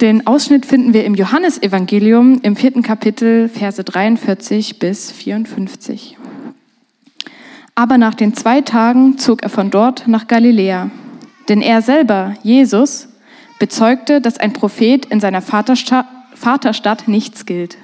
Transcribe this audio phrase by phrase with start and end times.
[0.00, 6.18] Den Ausschnitt finden wir im Johannesevangelium im vierten Kapitel, Verse 43 bis 54.
[7.74, 10.90] Aber nach den zwei Tagen zog er von dort nach Galiläa.
[11.48, 13.08] Denn er selber, Jesus,
[13.58, 17.78] bezeugte, dass ein Prophet in seiner Vaterstadt nichts gilt.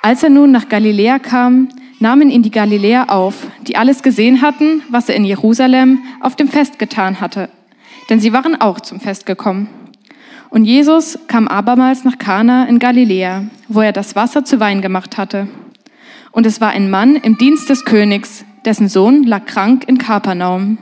[0.00, 1.68] Als er nun nach Galiläa kam,
[1.98, 6.48] nahmen ihn die Galiläer auf, die alles gesehen hatten, was er in Jerusalem auf dem
[6.48, 7.50] Fest getan hatte.
[8.08, 9.68] Denn sie waren auch zum Fest gekommen.
[10.50, 15.16] Und Jesus kam abermals nach Kana in Galiläa, wo er das Wasser zu Wein gemacht
[15.16, 15.48] hatte.
[16.32, 20.78] Und es war ein Mann im Dienst des Königs, dessen Sohn lag krank in Kapernaum.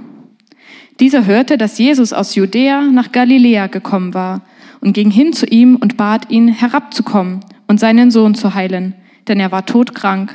[1.01, 4.41] Dieser hörte, dass Jesus aus Judäa nach Galiläa gekommen war
[4.81, 8.95] und ging hin zu ihm und bat ihn, herabzukommen und seinen Sohn zu heilen,
[9.29, 10.35] denn er war todkrank.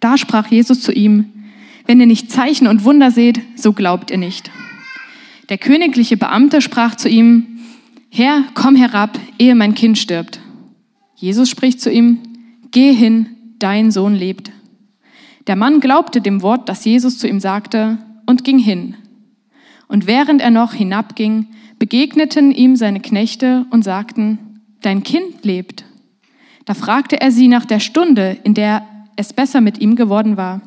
[0.00, 1.26] Da sprach Jesus zu ihm,
[1.86, 4.50] wenn ihr nicht Zeichen und Wunder seht, so glaubt ihr nicht.
[5.50, 7.59] Der königliche Beamte sprach zu ihm,
[8.12, 10.40] Herr, komm herab, ehe mein Kind stirbt.
[11.14, 12.18] Jesus spricht zu ihm,
[12.72, 14.50] Geh hin, dein Sohn lebt.
[15.46, 18.96] Der Mann glaubte dem Wort, das Jesus zu ihm sagte, und ging hin.
[19.86, 21.46] Und während er noch hinabging,
[21.78, 24.38] begegneten ihm seine Knechte und sagten,
[24.82, 25.84] Dein Kind lebt.
[26.64, 28.86] Da fragte er sie nach der Stunde, in der
[29.16, 30.62] es besser mit ihm geworden war.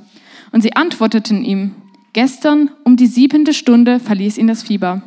[0.52, 1.76] Und sie antworteten ihm,
[2.14, 5.02] Gestern um die siebente Stunde verließ ihn das Fieber.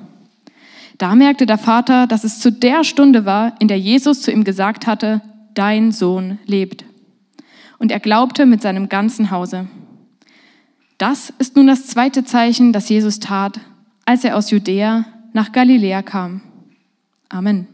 [0.99, 4.45] Da merkte der Vater, dass es zu der Stunde war, in der Jesus zu ihm
[4.45, 5.21] gesagt hatte,
[5.55, 6.85] dein Sohn lebt.
[7.79, 9.67] Und er glaubte mit seinem ganzen Hause.
[10.97, 13.61] Das ist nun das zweite Zeichen, das Jesus tat,
[14.07, 16.41] als er aus Judäa nach Galiläa kam.
[17.29, 17.67] Amen.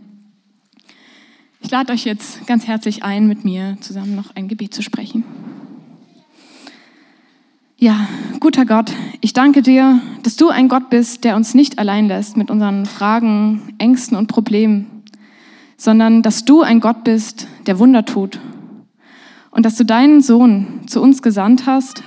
[1.61, 5.23] Ich lade euch jetzt ganz herzlich ein, mit mir zusammen noch ein Gebet zu sprechen.
[7.83, 8.07] Ja,
[8.39, 12.37] guter Gott, ich danke dir, dass du ein Gott bist, der uns nicht allein lässt
[12.37, 15.03] mit unseren Fragen, Ängsten und Problemen,
[15.77, 18.39] sondern dass du ein Gott bist, der Wunder tut.
[19.51, 22.05] Und dass du deinen Sohn zu uns gesandt hast,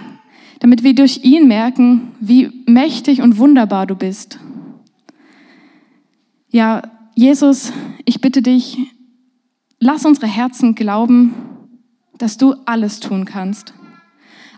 [0.59, 4.39] damit wir durch ihn merken, wie mächtig und wunderbar du bist.
[6.47, 6.83] Ja,
[7.15, 7.73] Jesus,
[8.05, 8.77] ich bitte dich,
[9.81, 11.33] lass unsere Herzen glauben,
[12.17, 13.73] dass du alles tun kannst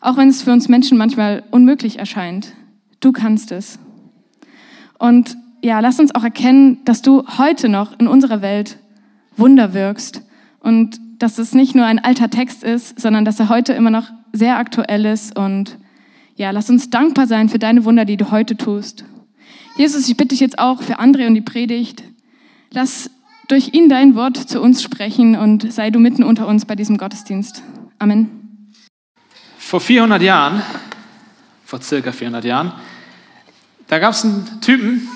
[0.02, 2.54] auch wenn es für uns Menschen manchmal unmöglich erscheint.
[3.00, 3.80] Du kannst es.
[4.98, 8.78] Und ja, lass uns auch erkennen, dass du heute noch in unserer Welt
[9.36, 10.24] Wunder wirkst
[10.60, 14.12] und dass es nicht nur ein alter Text ist, sondern dass er heute immer noch
[14.34, 15.38] sehr aktuell ist.
[15.38, 15.78] Und
[16.36, 19.06] ja, lass uns dankbar sein für deine Wunder, die du heute tust.
[19.78, 22.04] Jesus, ich bitte dich jetzt auch für André und die Predigt.
[22.72, 23.10] Lass
[23.48, 26.98] durch ihn dein Wort zu uns sprechen und sei du mitten unter uns bei diesem
[26.98, 27.64] Gottesdienst.
[28.00, 28.37] Amen.
[29.68, 30.62] Vor 400 Jahren,
[31.66, 32.72] vor circa 400 Jahren,
[33.90, 35.10] da gab es einen Typen,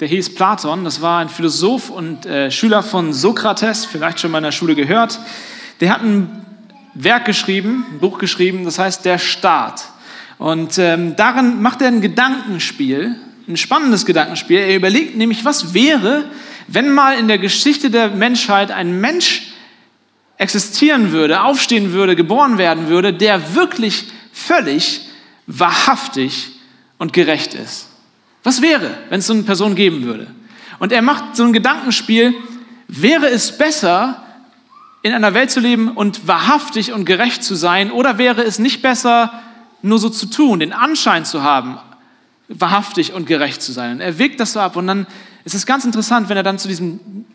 [0.00, 0.82] der hieß Platon.
[0.82, 4.74] Das war ein Philosoph und äh, Schüler von Sokrates, vielleicht schon mal in der Schule
[4.74, 5.20] gehört.
[5.78, 6.44] Der hat ein
[6.94, 9.84] Werk geschrieben, ein Buch geschrieben, das heißt Der Staat.
[10.38, 13.14] Und ähm, darin macht er ein Gedankenspiel,
[13.46, 14.58] ein spannendes Gedankenspiel.
[14.58, 16.24] Er überlegt nämlich, was wäre,
[16.66, 19.52] wenn mal in der Geschichte der Menschheit ein Mensch
[20.38, 25.02] existieren würde, aufstehen würde, geboren werden würde, der wirklich völlig
[25.46, 26.52] wahrhaftig
[26.96, 27.88] und gerecht ist.
[28.44, 30.28] Was wäre, wenn es so eine Person geben würde?
[30.78, 32.34] Und er macht so ein Gedankenspiel,
[32.86, 34.22] wäre es besser,
[35.02, 38.80] in einer Welt zu leben und wahrhaftig und gerecht zu sein, oder wäre es nicht
[38.80, 39.32] besser,
[39.82, 41.78] nur so zu tun, den Anschein zu haben,
[42.48, 43.92] wahrhaftig und gerecht zu sein?
[43.92, 45.06] Und er wägt das so ab und dann
[45.44, 47.26] ist es ganz interessant, wenn er dann zu diesem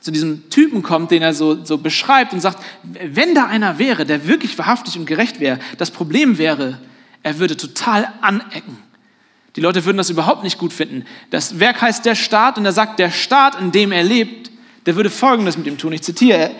[0.00, 4.06] zu diesem Typen kommt, den er so, so beschreibt und sagt, wenn da einer wäre,
[4.06, 6.78] der wirklich wahrhaftig und gerecht wäre, das Problem wäre,
[7.22, 8.78] er würde total anecken.
[9.56, 11.04] Die Leute würden das überhaupt nicht gut finden.
[11.30, 14.50] Das Werk heißt der Staat und er sagt, der Staat, in dem er lebt,
[14.86, 15.92] der würde Folgendes mit ihm tun.
[15.92, 16.52] Ich zitiere,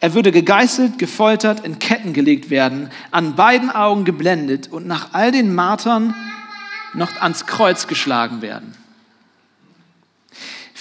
[0.00, 5.30] er würde gegeißelt, gefoltert, in Ketten gelegt werden, an beiden Augen geblendet und nach all
[5.30, 6.14] den Martern
[6.94, 8.74] noch ans Kreuz geschlagen werden.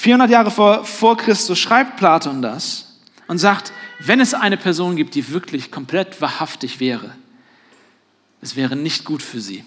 [0.01, 2.88] 400 Jahre vor, vor Christus schreibt Platon das
[3.27, 7.12] und sagt, wenn es eine Person gibt, die wirklich komplett wahrhaftig wäre,
[8.42, 9.63] es wäre nicht gut für sie.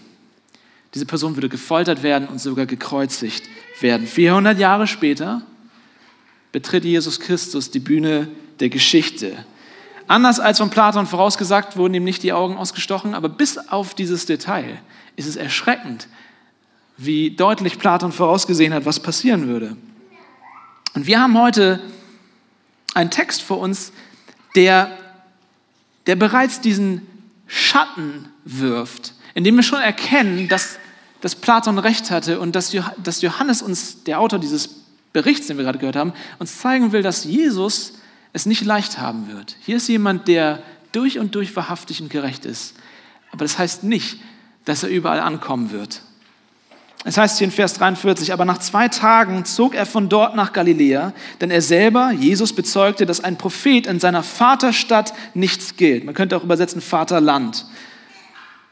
[0.92, 3.44] Diese Person würde gefoltert werden und sogar gekreuzigt
[3.78, 4.08] werden.
[4.08, 5.42] 400 Jahre später
[6.50, 8.26] betritt Jesus Christus die Bühne
[8.58, 9.36] der Geschichte.
[10.08, 14.26] Anders als von Platon vorausgesagt, wurden ihm nicht die Augen ausgestochen, aber bis auf dieses
[14.26, 14.80] Detail
[15.14, 16.08] ist es erschreckend,
[16.96, 19.76] wie deutlich Platon vorausgesehen hat, was passieren würde.
[20.94, 21.80] Und wir haben heute
[22.94, 23.92] einen Text vor uns,
[24.54, 24.96] der,
[26.06, 27.02] der bereits diesen
[27.46, 30.78] Schatten wirft, indem wir schon erkennen, dass,
[31.20, 34.68] dass Platon recht hatte und dass, dass Johannes uns, der Autor dieses
[35.12, 37.94] Berichts, den wir gerade gehört haben, uns zeigen will, dass Jesus
[38.32, 39.56] es nicht leicht haben wird.
[39.60, 40.62] Hier ist jemand, der
[40.92, 42.74] durch und durch wahrhaftig und gerecht ist.
[43.30, 44.20] Aber das heißt nicht,
[44.64, 46.02] dass er überall ankommen wird.
[47.06, 50.54] Es heißt hier in Vers 43, aber nach zwei Tagen zog er von dort nach
[50.54, 51.12] Galiläa,
[51.42, 56.04] denn er selber, Jesus, bezeugte, dass ein Prophet in seiner Vaterstadt nichts gilt.
[56.04, 57.66] Man könnte auch übersetzen Vaterland.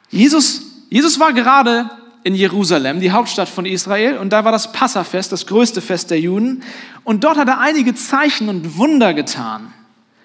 [0.08, 1.90] Jesus, Jesus war gerade
[2.24, 6.20] in Jerusalem, die Hauptstadt von Israel, und da war das Passafest, das größte Fest der
[6.20, 6.62] Juden.
[7.04, 9.74] Und dort hat er einige Zeichen und Wunder getan.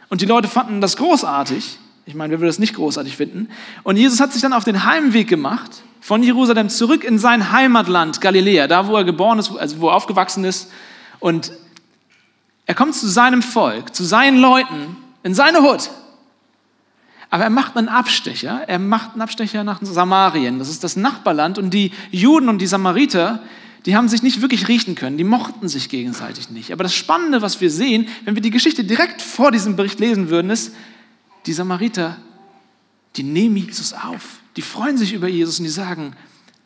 [0.09, 1.77] Und die Leute fanden das großartig.
[2.07, 3.49] Ich meine, wer würde das nicht großartig finden?
[3.83, 8.21] Und Jesus hat sich dann auf den Heimweg gemacht von Jerusalem zurück in sein Heimatland
[8.21, 10.71] Galiläa, da wo er geboren ist, also wo er aufgewachsen ist.
[11.19, 11.51] Und
[12.65, 15.89] er kommt zu seinem Volk, zu seinen Leuten, in seine Hut.
[17.29, 18.61] Aber er macht einen Abstecher.
[18.67, 20.59] Er macht einen Abstecher nach Samarien.
[20.59, 21.57] Das ist das Nachbarland.
[21.57, 23.43] Und die Juden und die Samariter,
[23.85, 25.17] die haben sich nicht wirklich riechen können.
[25.17, 26.71] Die mochten sich gegenseitig nicht.
[26.71, 30.29] Aber das Spannende, was wir sehen, wenn wir die Geschichte direkt vor diesem Bericht lesen
[30.29, 30.73] würden, ist,
[31.47, 32.17] die Samariter,
[33.15, 36.15] die nehmen Jesus auf die freuen sich über Jesus und die sagen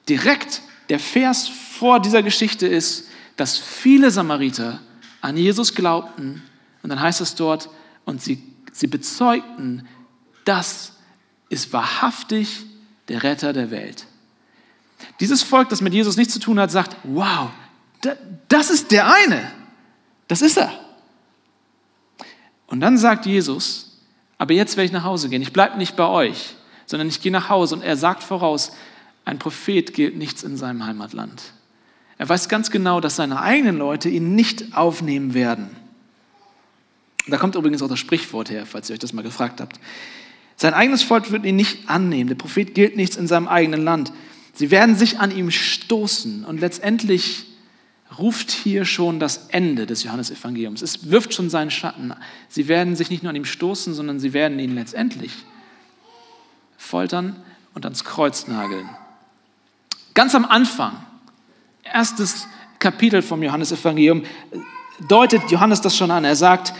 [0.07, 4.79] direkt, der Vers vor dieser Geschichte ist, dass viele Samariter
[5.19, 6.41] an Jesus glaubten
[6.81, 7.69] und dann heißt es dort,
[8.05, 8.41] und sie,
[8.71, 9.87] sie bezeugten,
[10.45, 10.93] das
[11.49, 12.65] ist wahrhaftig
[13.09, 14.07] der Retter der Welt.
[15.19, 17.49] Dieses Volk, das mit Jesus nichts zu tun hat, sagt, wow,
[18.47, 19.51] das ist der eine,
[20.29, 20.71] das ist er.
[22.67, 23.90] Und dann sagt Jesus,
[24.41, 26.55] aber jetzt werde ich nach Hause gehen, ich bleibe nicht bei euch,
[26.87, 28.71] sondern ich gehe nach Hause und er sagt voraus,
[29.23, 31.43] ein Prophet gilt nichts in seinem Heimatland.
[32.17, 35.69] Er weiß ganz genau, dass seine eigenen Leute ihn nicht aufnehmen werden.
[37.27, 39.79] Da kommt übrigens auch das Sprichwort her, falls ihr euch das mal gefragt habt.
[40.55, 42.29] Sein eigenes Volk wird ihn nicht annehmen.
[42.29, 44.11] Der Prophet gilt nichts in seinem eigenen Land.
[44.55, 47.45] Sie werden sich an ihm stoßen und letztendlich
[48.17, 50.81] ruft hier schon das Ende des Johannesevangeliums.
[50.81, 52.13] Es wirft schon seinen Schatten.
[52.49, 55.31] Sie werden sich nicht nur an ihm stoßen, sondern sie werden ihn letztendlich
[56.77, 57.35] foltern
[57.73, 58.89] und ans Kreuz nageln.
[60.13, 60.93] Ganz am Anfang,
[61.83, 62.47] erstes
[62.79, 64.23] Kapitel vom Johannesevangelium,
[65.07, 66.25] deutet Johannes das schon an.
[66.25, 66.73] Er sagt,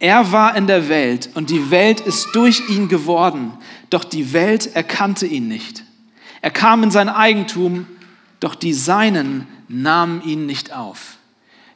[0.00, 3.52] er war in der Welt und die Welt ist durch ihn geworden,
[3.88, 5.84] doch die Welt erkannte ihn nicht.
[6.40, 7.86] Er kam in sein Eigentum,
[8.42, 11.16] doch die Seinen nahmen ihn nicht auf.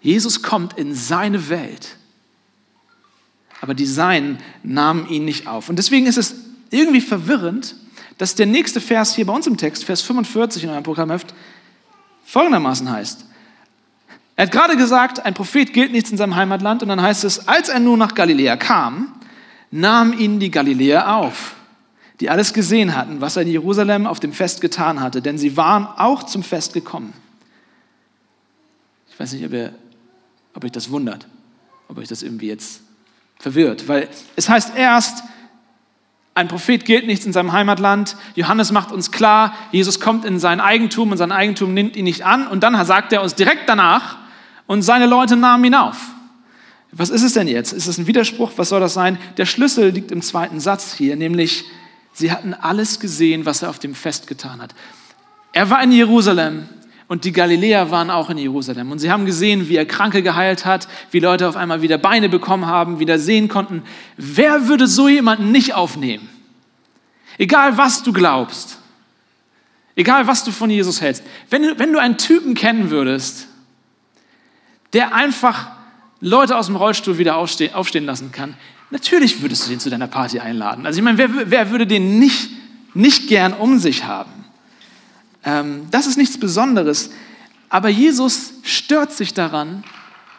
[0.01, 1.97] Jesus kommt in seine Welt,
[3.61, 5.69] aber die Seinen nahmen ihn nicht auf.
[5.69, 6.35] Und deswegen ist es
[6.71, 7.77] irgendwie verwirrend,
[8.19, 11.35] dass der nächste Vers hier bei uns im Text, Vers 45 in eurem Programmheft,
[12.25, 13.27] folgendermaßen heißt.
[14.35, 17.47] Er hat gerade gesagt, ein Prophet gilt nichts in seinem Heimatland und dann heißt es,
[17.47, 19.15] als er nun nach Galiläa kam,
[19.71, 21.55] nahm ihn die Galiläer auf,
[22.21, 25.57] die alles gesehen hatten, was er in Jerusalem auf dem Fest getan hatte, denn sie
[25.57, 27.13] waren auch zum Fest gekommen.
[29.11, 29.75] Ich weiß nicht, ob, ihr,
[30.55, 31.27] ob euch das wundert,
[31.89, 32.81] ob euch das irgendwie jetzt
[33.39, 35.25] verwirrt, weil es heißt erst,
[36.35, 38.15] ein Prophet gilt nichts in seinem Heimatland.
[38.35, 42.27] Johannes macht uns klar, Jesus kommt in sein Eigentum und sein Eigentum nimmt ihn nicht
[42.27, 42.47] an.
[42.47, 44.19] Und dann sagt er uns direkt danach,
[44.67, 45.97] und seine Leute nahmen ihn auf.
[46.93, 47.73] Was ist es denn jetzt?
[47.73, 48.53] Ist es ein Widerspruch?
[48.57, 49.19] Was soll das sein?
[49.37, 51.67] Der Schlüssel liegt im zweiten Satz hier, nämlich
[52.19, 54.75] sie hatten alles gesehen, was er auf dem Fest getan hat.
[55.53, 56.69] Er war in Jerusalem
[57.09, 58.91] und die Galiläer waren auch in Jerusalem.
[58.91, 62.29] Und sie haben gesehen, wie er Kranke geheilt hat, wie Leute auf einmal wieder Beine
[62.29, 63.83] bekommen haben, wieder sehen konnten.
[64.17, 66.29] Wer würde so jemanden nicht aufnehmen?
[67.39, 68.79] Egal, was du glaubst.
[69.95, 71.23] Egal, was du von Jesus hältst.
[71.49, 73.47] Wenn du, wenn du einen Typen kennen würdest,
[74.93, 75.69] der einfach
[76.21, 78.57] Leute aus dem Rollstuhl wieder aufstehen, aufstehen lassen kann,
[78.91, 80.87] natürlich würdest du den zu deiner Party einladen.
[80.87, 82.51] Also ich meine, wer, wer würde den nicht,
[82.95, 84.33] nicht gern um sich haben?
[85.45, 87.11] Ähm, das ist nichts Besonderes.
[87.69, 89.85] Aber Jesus stört sich daran,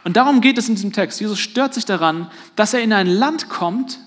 [0.03, 1.19] und darum geht es in diesem Text.
[1.19, 3.99] Jesus stört sich daran, dass er in ein Land kommt,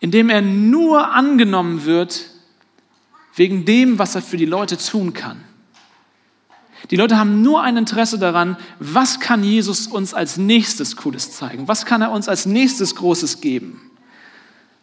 [0.00, 2.28] in dem er nur angenommen wird
[3.36, 5.40] wegen dem, was er für die Leute tun kann.
[6.90, 11.68] Die Leute haben nur ein Interesse daran, was kann Jesus uns als nächstes Cooles zeigen?
[11.68, 13.90] Was kann er uns als nächstes Großes geben?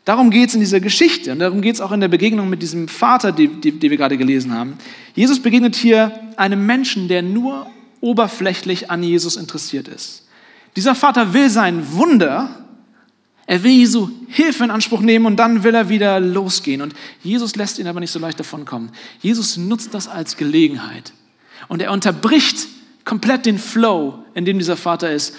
[0.06, 2.62] Darum geht es in dieser Geschichte und darum geht es auch in der Begegnung mit
[2.62, 4.74] diesem Vater, die, die, die wir gerade gelesen haben.
[5.14, 7.70] Jesus begegnet hier einem Menschen, der nur
[8.02, 10.26] oberflächlich an Jesus interessiert ist.
[10.76, 12.66] Dieser Vater will sein Wunder,
[13.46, 16.82] er will Jesu Hilfe in Anspruch nehmen und dann will er wieder losgehen.
[16.82, 18.92] Und Jesus lässt ihn aber nicht so leicht davonkommen.
[19.22, 21.14] Jesus nutzt das als Gelegenheit.
[21.70, 22.68] Und er unterbricht
[23.06, 25.36] komplett den Flow, in dem dieser Vater ist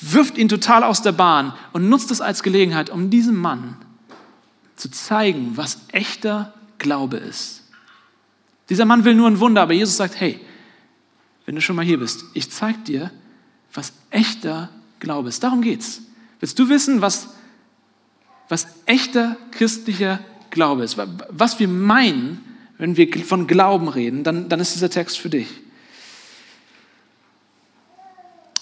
[0.00, 3.76] wirft ihn total aus der Bahn und nutzt es als Gelegenheit, um diesem Mann
[4.76, 7.62] zu zeigen, was echter Glaube ist.
[8.68, 10.40] Dieser Mann will nur ein Wunder, aber Jesus sagt, hey,
[11.46, 13.10] wenn du schon mal hier bist, ich zeige dir,
[13.72, 15.42] was echter Glaube ist.
[15.42, 16.02] Darum geht's.
[16.40, 17.28] Willst du wissen, was,
[18.48, 20.98] was echter christlicher Glaube ist?
[21.30, 25.48] Was wir meinen, wenn wir von Glauben reden, dann, dann ist dieser Text für dich.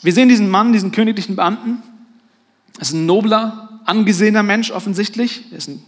[0.02, 1.82] Wir sehen diesen Mann, diesen königlichen Beamten.
[2.76, 5.44] Er ist ein nobler, angesehener Mensch offensichtlich.
[5.50, 5.82] Er, ein,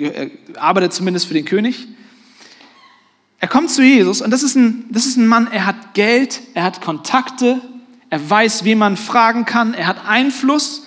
[0.00, 0.30] er, er
[0.62, 1.88] arbeitet zumindest für den König.
[3.42, 6.40] Er kommt zu Jesus und das ist, ein, das ist ein Mann, er hat Geld,
[6.54, 7.60] er hat Kontakte,
[8.08, 10.86] er weiß, wie man fragen kann, er hat Einfluss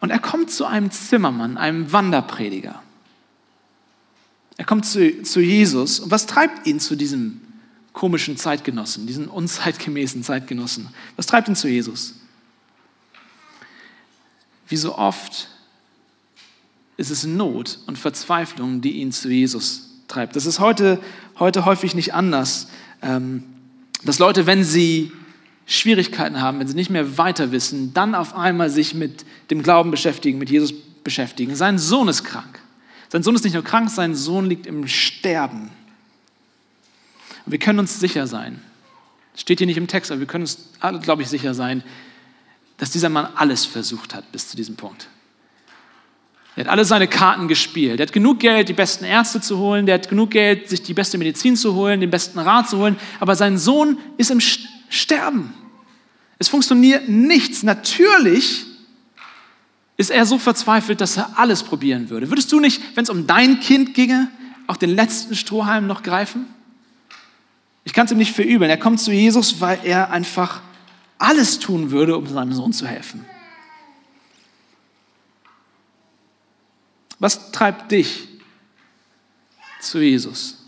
[0.00, 2.82] und er kommt zu einem Zimmermann, einem Wanderprediger.
[4.56, 7.40] Er kommt zu, zu Jesus und was treibt ihn zu diesem
[7.92, 10.88] komischen Zeitgenossen, diesen unzeitgemäßen Zeitgenossen?
[11.16, 12.14] Was treibt ihn zu Jesus?
[14.68, 15.48] Wie so oft
[16.96, 20.36] ist es Not und Verzweiflung, die ihn zu Jesus treibt.
[20.36, 21.00] Das ist heute,
[21.38, 22.68] heute häufig nicht anders.
[23.02, 23.42] Ähm,
[24.04, 25.12] dass Leute, wenn sie
[25.66, 29.90] Schwierigkeiten haben, wenn sie nicht mehr weiter wissen, dann auf einmal sich mit dem Glauben
[29.90, 31.56] beschäftigen, mit Jesus beschäftigen.
[31.56, 32.60] Sein Sohn ist krank.
[33.14, 35.70] Sein Sohn ist nicht nur krank, sein Sohn liegt im Sterben.
[37.46, 38.60] Und wir können uns sicher sein,
[39.36, 41.84] steht hier nicht im Text, aber wir können uns alle, glaube ich, sicher sein,
[42.76, 45.06] dass dieser Mann alles versucht hat bis zu diesem Punkt.
[46.56, 48.00] Er hat alle seine Karten gespielt.
[48.00, 49.86] Er hat genug Geld, die besten Ärzte zu holen.
[49.86, 52.96] Der hat genug Geld, sich die beste Medizin zu holen, den besten Rat zu holen.
[53.20, 55.54] Aber sein Sohn ist im Sterben.
[56.40, 57.62] Es funktioniert nichts.
[57.62, 58.66] Natürlich
[59.96, 62.30] ist er so verzweifelt, dass er alles probieren würde.
[62.30, 64.28] Würdest du nicht, wenn es um dein Kind ginge,
[64.66, 66.46] auch den letzten Strohhalm noch greifen?
[67.84, 68.70] Ich kann es ihm nicht verübeln.
[68.70, 70.62] Er kommt zu Jesus, weil er einfach
[71.18, 73.24] alles tun würde, um seinem Sohn zu helfen.
[77.18, 78.28] Was treibt dich
[79.80, 80.64] zu Jesus?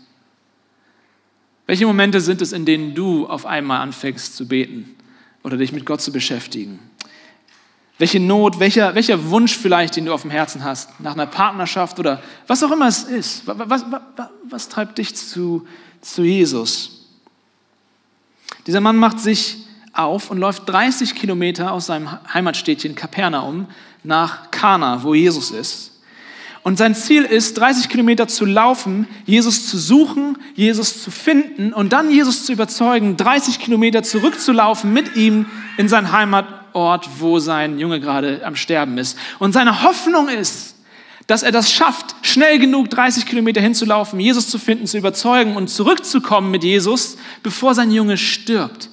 [1.65, 4.95] Welche Momente sind es, in denen du auf einmal anfängst zu beten
[5.43, 6.79] oder dich mit Gott zu beschäftigen?
[7.99, 11.99] Welche Not, welcher, welcher Wunsch vielleicht, den du auf dem Herzen hast, nach einer Partnerschaft
[11.99, 13.47] oder was auch immer es ist?
[13.47, 13.85] Was, was,
[14.43, 15.67] was, treibt dich zu,
[16.01, 17.07] zu Jesus?
[18.67, 19.57] Dieser Mann macht sich
[19.93, 23.65] auf und läuft 30 Kilometer aus seinem Heimatstädtchen Kapernaum
[24.03, 25.93] nach Kana, wo Jesus ist.
[26.61, 31.93] Und sein Ziel ist, 30 Kilometer zu laufen, Jesus zu suchen, Jesus zu finden und
[31.93, 35.45] dann Jesus zu überzeugen, 30 Kilometer zurückzulaufen mit ihm
[35.77, 36.11] in sein
[36.77, 39.17] Heimatort, wo sein Junge gerade am Sterben ist.
[39.39, 40.75] Und seine Hoffnung ist,
[41.25, 45.69] dass er das schafft, schnell genug 30 Kilometer hinzulaufen, Jesus zu finden, zu überzeugen und
[45.69, 48.89] zurückzukommen mit Jesus, bevor sein Junge stirbt.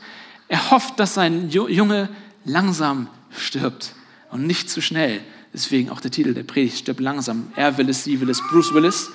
[0.49, 2.09] Er hofft, dass sein Junge
[2.45, 3.93] langsam stirbt
[4.31, 5.21] und nicht zu schnell.
[5.53, 7.53] Deswegen auch der Titel der Predigt, stirb langsam.
[7.55, 9.11] Er will es, sie will es, Bruce Willis.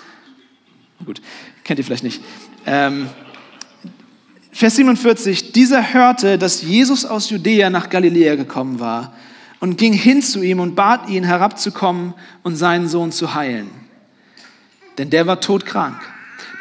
[1.06, 1.22] Gut,
[1.64, 2.22] kennt ihr vielleicht nicht.
[2.66, 3.10] Ähm,
[4.52, 9.14] Vers 47, dieser hörte, dass Jesus aus Judäa nach Galiläa gekommen war
[9.60, 12.14] und ging hin zu ihm und bat ihn herabzukommen
[12.44, 13.70] und seinen Sohn zu heilen.
[14.98, 16.02] Denn der war todkrank.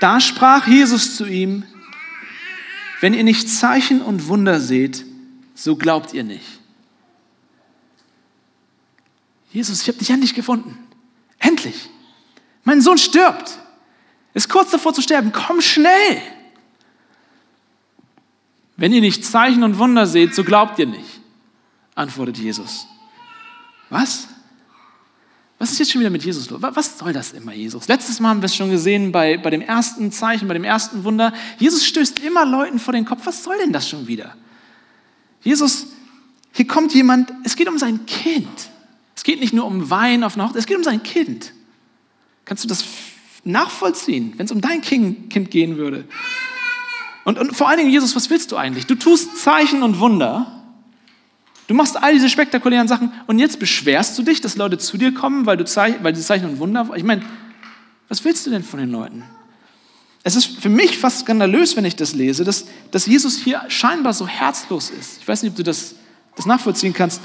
[0.00, 1.64] Da sprach Jesus zu ihm,
[3.00, 5.04] wenn ihr nicht Zeichen und Wunder seht,
[5.54, 6.60] so glaubt ihr nicht.
[9.50, 10.76] Jesus, ich habe dich endlich gefunden.
[11.38, 11.88] Endlich.
[12.64, 13.58] Mein Sohn stirbt.
[14.34, 15.32] Ist kurz davor zu sterben.
[15.32, 16.20] Komm schnell.
[18.78, 21.20] Wenn ihr nicht Zeichen und Wunder seht, so glaubt ihr nicht,
[21.96, 22.86] antwortet Jesus.
[23.90, 24.28] Was?
[25.58, 26.62] Was ist jetzt schon wieder mit Jesus los?
[26.62, 27.88] Was soll das immer, Jesus?
[27.88, 31.02] Letztes Mal haben wir es schon gesehen bei, bei dem ersten Zeichen, bei dem ersten
[31.02, 31.32] Wunder.
[31.58, 33.22] Jesus stößt immer Leuten vor den Kopf.
[33.24, 34.36] Was soll denn das schon wieder?
[35.42, 35.88] Jesus,
[36.52, 38.48] hier kommt jemand, es geht um sein Kind.
[39.16, 41.52] Es geht nicht nur um Wein auf einer Hochzeit, es geht um sein Kind.
[42.44, 42.84] Kannst du das
[43.42, 46.04] nachvollziehen, wenn es um dein Kind, kind gehen würde?
[47.28, 48.86] Und, und vor allen Dingen, Jesus, was willst du eigentlich?
[48.86, 50.64] Du tust Zeichen und Wunder.
[51.66, 55.12] Du machst all diese spektakulären Sachen und jetzt beschwerst du dich, dass Leute zu dir
[55.12, 56.88] kommen, weil du Zeichen, weil die Zeichen und Wunder.
[56.96, 57.22] Ich meine,
[58.08, 59.24] was willst du denn von den Leuten?
[60.22, 64.14] Es ist für mich fast skandalös, wenn ich das lese, dass, dass Jesus hier scheinbar
[64.14, 65.18] so herzlos ist.
[65.20, 65.96] Ich weiß nicht, ob du das,
[66.34, 67.20] das nachvollziehen kannst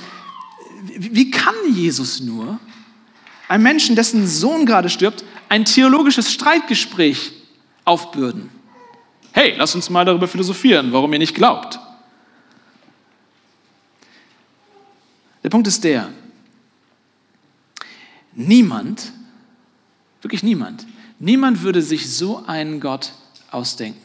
[0.85, 2.59] wie kann Jesus nur
[3.47, 7.33] einem Menschen, dessen Sohn gerade stirbt, ein theologisches Streitgespräch
[7.85, 8.49] aufbürden?
[9.33, 11.79] Hey, lass uns mal darüber philosophieren, warum ihr nicht glaubt.
[15.43, 16.09] Der Punkt ist der,
[18.33, 19.11] niemand,
[20.21, 20.85] wirklich niemand,
[21.19, 23.11] niemand würde sich so einen Gott
[23.49, 23.99] ausdenken.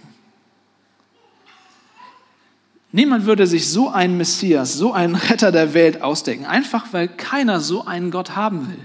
[2.90, 7.60] Niemand würde sich so einen Messias, so einen Retter der Welt ausdenken, einfach weil keiner
[7.60, 8.80] so einen Gott haben will.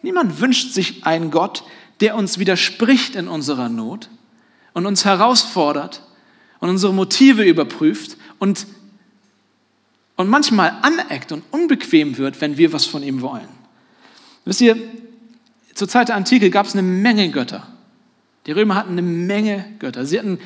[0.00, 1.64] Niemand wünscht sich einen Gott,
[2.00, 4.08] der uns widerspricht in unserer Not
[4.74, 6.02] und uns herausfordert
[6.60, 8.66] und unsere Motive überprüft und,
[10.16, 13.48] und manchmal aneckt und unbequem wird, wenn wir was von ihm wollen.
[14.44, 14.76] Wisst ihr,
[15.74, 17.66] zur Zeit der Antike gab es eine Menge Götter.
[18.46, 20.04] Die Römer hatten eine Menge Götter.
[20.04, 20.38] Sie hatten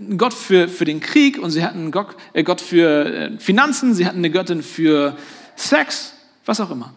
[0.00, 3.38] einen Gott für, für den Krieg und sie hatten einen Gott, äh, Gott für äh,
[3.38, 5.16] Finanzen, sie hatten eine Göttin für
[5.54, 6.14] Sex,
[6.44, 6.92] was auch immer.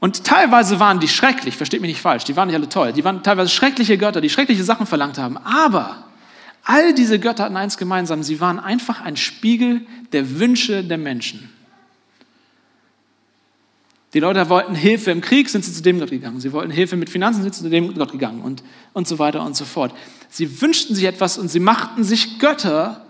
[0.00, 3.04] Und teilweise waren die schrecklich, versteht mich nicht falsch, die waren nicht alle toll, die
[3.04, 5.36] waren teilweise schreckliche Götter, die schreckliche Sachen verlangt haben.
[5.36, 6.04] Aber
[6.64, 11.50] all diese Götter hatten eins gemeinsam, sie waren einfach ein Spiegel der Wünsche der Menschen.
[14.14, 16.40] Die Leute wollten Hilfe im Krieg, sind sie zu dem Gott gegangen.
[16.40, 19.44] Sie wollten Hilfe mit Finanzen, sind sie zu dem Gott gegangen und, und so weiter
[19.44, 19.94] und so fort.
[20.30, 23.04] Sie wünschten sich etwas und sie machten sich Götter,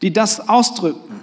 [0.00, 1.20] die das ausdrückten.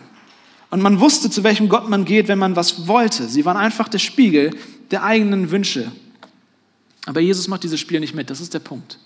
[0.69, 3.27] Und man wusste, zu welchem Gott man geht, wenn man was wollte.
[3.27, 4.51] Sie waren einfach der Spiegel
[4.93, 5.91] der eigenen Wünsche.
[7.05, 8.97] Aber Jesus macht dieses Spiel nicht mit, das ist der Punkt.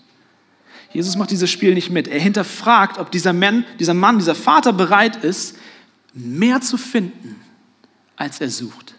[0.92, 2.08] Jesus macht dieses Spiel nicht mit.
[2.08, 5.56] Er hinterfragt, ob dieser Mann, dieser Mann, dieser Vater bereit ist,
[6.14, 7.36] mehr zu finden,
[8.16, 8.94] als er sucht.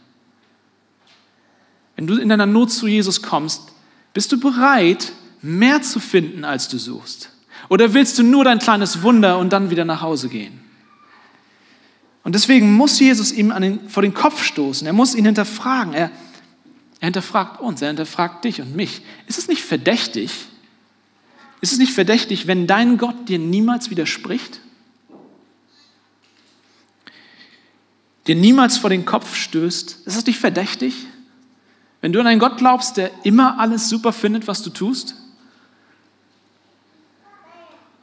[1.96, 3.74] Wenn du in deiner Not zu Jesus kommst,
[4.14, 7.32] bist du bereit, mehr zu finden, als du suchst?
[7.70, 10.60] Oder willst du nur dein kleines Wunder und dann wieder nach Hause gehen?
[12.24, 14.86] Und deswegen muss Jesus ihm den, vor den Kopf stoßen.
[14.86, 15.94] Er muss ihn hinterfragen.
[15.94, 16.12] Er,
[17.00, 19.02] er hinterfragt uns, er hinterfragt dich und mich.
[19.28, 20.32] Ist es nicht verdächtig?
[21.62, 24.60] Ist es nicht verdächtig, wenn dein Gott dir niemals widerspricht?
[28.28, 30.06] Dir niemals vor den Kopf stößt?
[30.06, 30.94] Ist es nicht verdächtig?
[32.02, 35.16] Wenn du an einen Gott glaubst, der immer alles super findet, was du tust?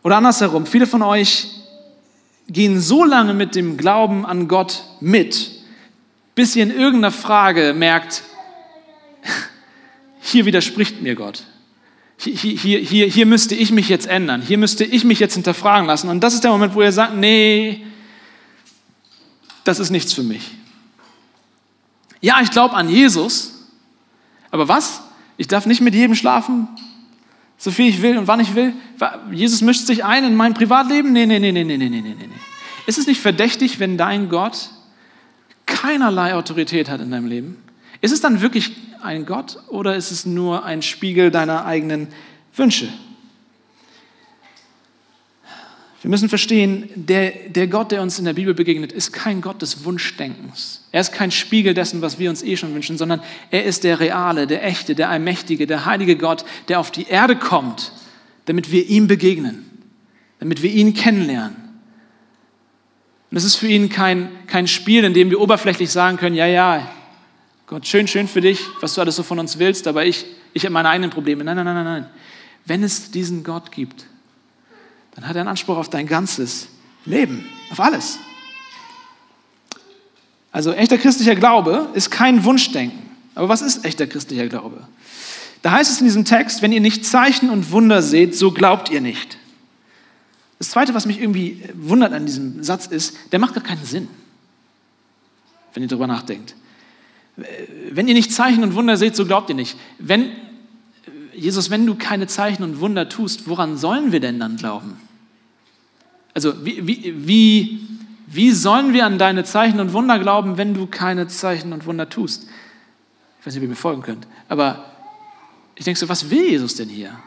[0.03, 1.49] Oder andersherum, viele von euch
[2.49, 5.51] gehen so lange mit dem Glauben an Gott mit,
[6.35, 8.23] bis ihr in irgendeiner Frage merkt,
[10.27, 11.45] hier widerspricht mir Gott.
[12.19, 14.43] Hier, hier, hier, hier müsste ich mich jetzt ändern.
[14.43, 16.09] Hier müsste ich mich jetzt hinterfragen lassen.
[16.09, 17.85] Und das ist der Moment, wo er sagt, nee,
[19.65, 20.53] das ist nichts für mich.
[22.21, 23.69] Ja, ich glaube an Jesus,
[24.51, 25.03] aber was?
[25.37, 26.67] Ich darf nicht mit jedem schlafen,
[27.59, 28.73] so viel ich will und wann ich will.
[29.31, 31.13] Jesus mischt sich ein in mein Privatleben?
[31.13, 32.29] Nee, nee, nee, nee, nee, nee, nee, nee.
[32.87, 34.71] Ist es nicht verdächtig, wenn dein Gott
[35.67, 37.63] keinerlei Autorität hat in deinem Leben?
[38.01, 42.09] Ist es dann wirklich ein Gott oder ist es nur ein Spiegel deiner eigenen
[42.55, 42.89] Wünsche?
[46.07, 49.61] Wir müssen verstehen, der, der Gott, der uns in der Bibel begegnet, ist kein Gott
[49.61, 50.87] des Wunschdenkens.
[50.93, 53.99] Er ist kein Spiegel dessen, was wir uns eh schon wünschen, sondern er ist der
[53.99, 57.91] reale, der echte, der allmächtige, der heilige Gott, der auf die Erde kommt,
[58.45, 59.69] damit wir ihm begegnen,
[60.39, 61.57] damit wir ihn kennenlernen.
[63.31, 66.47] Und es ist für ihn kein, kein Spiel, in dem wir oberflächlich sagen können, ja,
[66.47, 66.89] ja,
[67.67, 70.65] Gott, schön, schön für dich, was du alles so von uns willst, aber ich, ich
[70.65, 71.43] habe meine eigenen Probleme.
[71.43, 72.11] Nein, nein, nein, nein, nein.
[72.65, 74.07] Wenn es diesen Gott gibt,
[75.15, 76.69] dann hat er einen Anspruch auf dein ganzes
[77.05, 78.21] Leben, auf alles.
[80.53, 83.03] Also echter christlicher Glaube ist kein Wunschdenken.
[83.35, 84.87] Aber was ist echter christlicher Glaube?
[85.63, 88.91] Da heißt es in diesem Text, wenn ihr nicht Zeichen und Wunder seht, so glaubt
[88.91, 89.39] ihr nicht.
[90.61, 94.09] Das Zweite, was mich irgendwie wundert an diesem Satz ist, der macht gar keinen Sinn,
[95.75, 96.55] wenn ihr darüber nachdenkt.
[97.37, 99.77] Wenn ihr nicht Zeichen und Wunder seht, so glaubt ihr nicht.
[99.99, 100.31] Wenn,
[101.35, 104.99] Jesus, wenn du keine Zeichen und Wunder tust, woran sollen wir denn dann glauben?
[106.33, 107.81] Also wie, wie, wie,
[108.27, 112.09] wie sollen wir an deine Zeichen und Wunder glauben, wenn du keine Zeichen und Wunder
[112.09, 112.49] tust?
[113.41, 114.93] Ich weiß nicht, ob ihr mir folgen könnt, aber
[115.75, 117.19] ich denke so, was will Jesus denn hier?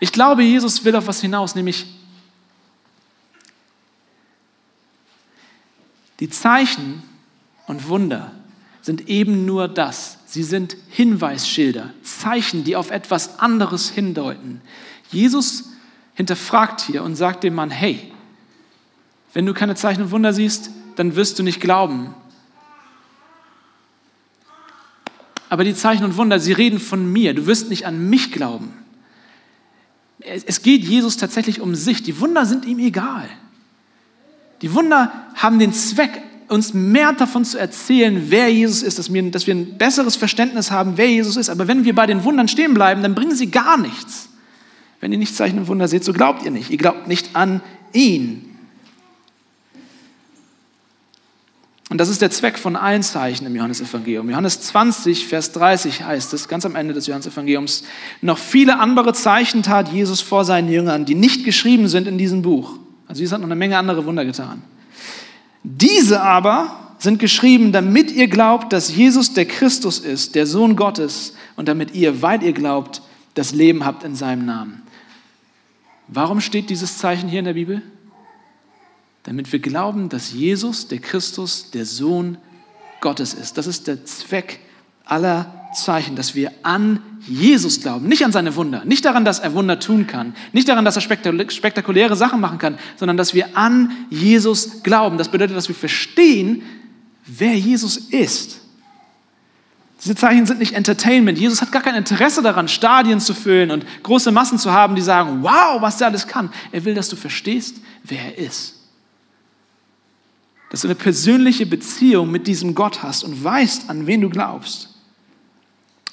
[0.00, 1.86] Ich glaube, Jesus will auf was hinaus, nämlich
[6.20, 7.02] die Zeichen
[7.66, 8.32] und Wunder
[8.88, 10.16] sind eben nur das.
[10.24, 14.62] Sie sind Hinweisschilder, Zeichen, die auf etwas anderes hindeuten.
[15.10, 15.72] Jesus
[16.14, 18.10] hinterfragt hier und sagt dem Mann, hey,
[19.34, 22.14] wenn du keine Zeichen und Wunder siehst, dann wirst du nicht glauben.
[25.50, 27.34] Aber die Zeichen und Wunder, sie reden von mir.
[27.34, 28.72] Du wirst nicht an mich glauben.
[30.20, 32.02] Es geht Jesus tatsächlich um sich.
[32.02, 33.28] Die Wunder sind ihm egal.
[34.62, 39.30] Die Wunder haben den Zweck, uns mehr davon zu erzählen, wer Jesus ist, dass wir,
[39.30, 41.50] dass wir ein besseres Verständnis haben, wer Jesus ist.
[41.50, 44.28] Aber wenn wir bei den Wundern stehen bleiben, dann bringen sie gar nichts.
[45.00, 46.70] Wenn ihr nicht Zeichen und Wunder seht, so glaubt ihr nicht.
[46.70, 47.60] Ihr glaubt nicht an
[47.92, 48.44] ihn.
[51.90, 54.28] Und das ist der Zweck von allen Zeichen im Johannesevangelium.
[54.28, 57.84] Johannes 20, Vers 30 heißt es, ganz am Ende des Johannesevangeliums,
[58.20, 62.42] noch viele andere Zeichen tat Jesus vor seinen Jüngern, die nicht geschrieben sind in diesem
[62.42, 62.78] Buch.
[63.06, 64.62] Also Jesus hat noch eine Menge andere Wunder getan.
[65.70, 71.34] Diese aber sind geschrieben, damit ihr glaubt, dass Jesus der Christus ist, der Sohn Gottes,
[71.56, 73.02] und damit ihr, weil ihr glaubt,
[73.34, 74.82] das Leben habt in seinem Namen.
[76.06, 77.82] Warum steht dieses Zeichen hier in der Bibel?
[79.24, 82.38] Damit wir glauben, dass Jesus, der Christus, der Sohn
[83.02, 83.58] Gottes ist.
[83.58, 84.60] Das ist der Zweck
[85.04, 89.52] aller Zeichen, dass wir an Jesus glauben, nicht an seine Wunder, nicht daran, dass er
[89.54, 93.92] Wunder tun kann, nicht daran, dass er spektakuläre Sachen machen kann, sondern dass wir an
[94.10, 95.18] Jesus glauben.
[95.18, 96.62] Das bedeutet, dass wir verstehen,
[97.26, 98.60] wer Jesus ist.
[100.02, 101.38] Diese Zeichen sind nicht Entertainment.
[101.38, 105.02] Jesus hat gar kein Interesse daran, Stadien zu füllen und große Massen zu haben, die
[105.02, 106.50] sagen, wow, was der alles kann.
[106.70, 108.76] Er will, dass du verstehst, wer er ist.
[110.70, 114.94] Dass du eine persönliche Beziehung mit diesem Gott hast und weißt, an wen du glaubst.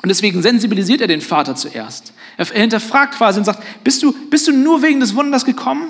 [0.06, 2.14] Und deswegen sensibilisiert er den Vater zuerst.
[2.38, 5.88] Er hinterfragt quasi und sagt, bist du, bist du nur wegen des Wunders gekommen?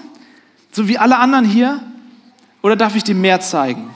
[0.71, 1.82] So wie alle anderen hier?
[2.62, 3.93] Oder darf ich dir mehr zeigen?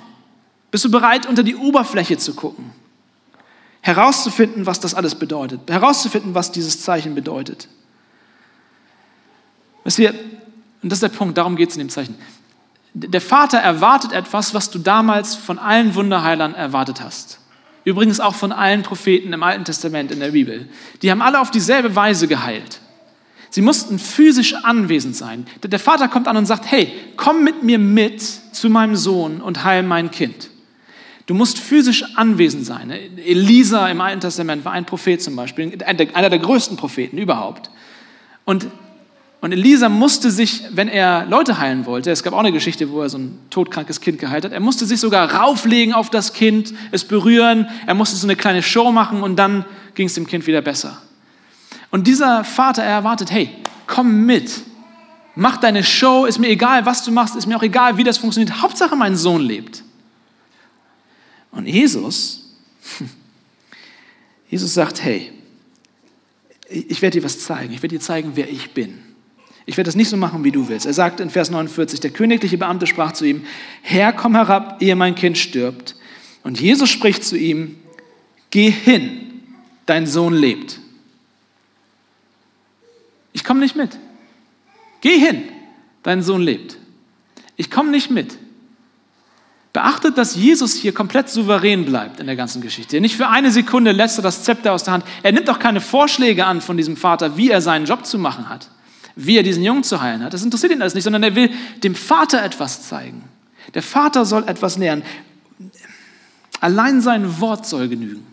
[0.71, 2.71] Bist du bereit, unter die Oberfläche zu gucken?
[3.79, 5.61] Herauszufinden, was das alles bedeutet.
[5.69, 7.69] Herauszufinden, was dieses Zeichen bedeutet.
[9.85, 10.13] Wisst ihr,
[10.81, 12.15] und das ist der Punkt, darum geht es in dem Zeichen.
[12.93, 17.39] Der Vater erwartet etwas, was du damals von allen Wunderheilern erwartet hast.
[17.83, 20.67] Übrigens auch von allen Propheten im Alten Testament in der Bibel.
[21.01, 22.81] Die haben alle auf dieselbe Weise geheilt.
[23.49, 25.47] Sie mussten physisch anwesend sein.
[25.63, 29.63] Der Vater kommt an und sagt, hey, komm mit mir mit zu meinem Sohn und
[29.63, 30.49] heil mein Kind.
[31.25, 32.91] Du musst physisch anwesend sein.
[32.91, 37.69] Elisa im Alten Testament war ein Prophet zum Beispiel, einer der größten Propheten überhaupt.
[38.45, 38.67] Und,
[39.41, 43.01] und Elisa musste sich, wenn er Leute heilen wollte, es gab auch eine Geschichte, wo
[43.01, 46.73] er so ein todkrankes Kind geheilt hat, er musste sich sogar rauflegen auf das Kind,
[46.91, 49.63] es berühren, er musste so eine kleine Show machen und dann
[49.95, 51.01] ging es dem Kind wieder besser.
[51.89, 53.49] Und dieser Vater, er erwartet, hey,
[53.87, 54.51] komm mit,
[55.35, 58.17] mach deine Show, ist mir egal, was du machst, ist mir auch egal, wie das
[58.17, 59.83] funktioniert, Hauptsache mein Sohn lebt.
[61.51, 62.55] Und Jesus,
[64.49, 65.31] Jesus sagt, hey,
[66.69, 67.73] ich werde dir was zeigen.
[67.73, 69.08] Ich werde dir zeigen, wer ich bin.
[69.65, 70.85] Ich werde das nicht so machen, wie du willst.
[70.85, 73.45] Er sagt in Vers 49, der königliche Beamte sprach zu ihm,
[73.81, 75.95] Herr, komm herab, ehe mein Kind stirbt.
[76.43, 77.75] Und Jesus spricht zu ihm,
[78.49, 79.41] geh hin,
[79.85, 80.79] dein Sohn lebt.
[83.33, 83.97] Ich komme nicht mit.
[85.01, 85.43] Geh hin,
[86.03, 86.77] dein Sohn lebt.
[87.55, 88.37] Ich komme nicht mit.
[89.71, 92.99] Beachtet, dass Jesus hier komplett souverän bleibt in der ganzen Geschichte.
[92.99, 95.05] Nicht für eine Sekunde lässt er das Zepter aus der Hand.
[95.21, 98.49] Er nimmt auch keine Vorschläge an von diesem Vater, wie er seinen Job zu machen
[98.49, 98.69] hat,
[99.25, 100.33] wie er diesen Jungen zu heilen hat.
[100.33, 101.51] Das interessiert ihn alles nicht, sondern er will
[101.83, 103.23] dem Vater etwas zeigen.
[103.73, 105.03] Der Vater soll etwas lernen.
[106.61, 108.25] Allein sein Wort soll genügen.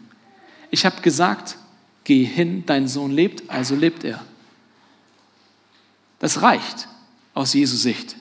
[0.71, 1.57] Ich habe gesagt,
[2.05, 4.23] geh hin, dein Sohn lebt, also lebt er.
[6.19, 6.89] Das reicht
[7.35, 8.17] aus Jesu Sicht.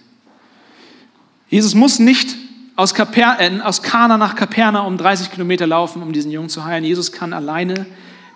[1.50, 2.36] Jesus muss nicht
[2.76, 6.84] aus, Kaper, äh, aus Kana nach Kapernaum 30 Kilometer laufen, um diesen Jungen zu heilen.
[6.84, 7.86] Jesus kann alleine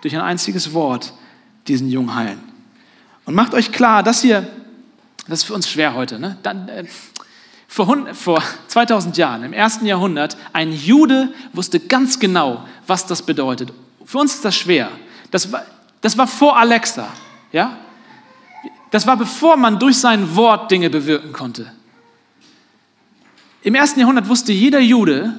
[0.02, 1.12] durch ein einziges Wort
[1.68, 2.49] diesen Jungen heilen.
[3.24, 4.46] Und macht euch klar, das hier,
[5.28, 6.18] das ist für uns schwer heute.
[6.18, 6.36] Ne?
[6.42, 6.84] Dann, äh,
[7.68, 13.72] vor, vor 2000 Jahren, im ersten Jahrhundert, ein Jude wusste ganz genau, was das bedeutet.
[14.04, 14.90] Für uns ist das schwer.
[15.30, 15.64] Das war,
[16.00, 17.08] das war vor Alexa.
[17.52, 17.78] Ja?
[18.90, 21.72] Das war bevor man durch sein Wort Dinge bewirken konnte.
[23.62, 25.38] Im ersten Jahrhundert wusste jeder Jude,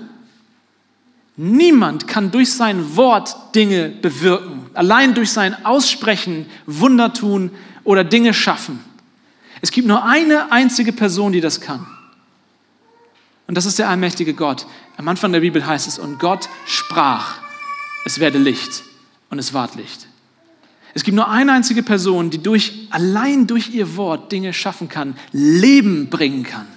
[1.35, 7.51] niemand kann durch sein Wort Dinge bewirken, allein durch sein Aussprechen Wunder tun
[7.83, 8.79] oder Dinge schaffen.
[9.61, 11.85] Es gibt nur eine einzige Person, die das kann.
[13.47, 14.65] Und das ist der allmächtige Gott.
[14.97, 17.39] Am Anfang der Bibel heißt es, und Gott sprach,
[18.05, 18.83] es werde Licht
[19.29, 20.07] und es ward Licht.
[20.93, 25.15] Es gibt nur eine einzige Person, die durch, allein durch ihr Wort Dinge schaffen kann,
[25.31, 26.67] Leben bringen kann.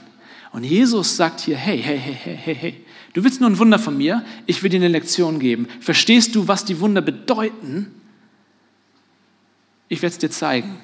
[0.53, 3.79] Und Jesus sagt hier, hey, hey, hey, hey, hey, hey, du willst nur ein Wunder
[3.79, 5.67] von mir, ich will dir eine Lektion geben.
[5.81, 7.93] Verstehst du, was die Wunder bedeuten?
[9.89, 10.77] Ich werde es dir zeigen.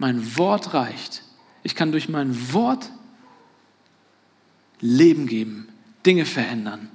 [0.00, 1.22] Mein Wort reicht.
[1.62, 2.90] Ich kann durch mein Wort
[4.80, 5.68] Leben geben,
[6.06, 6.88] Dinge verändern.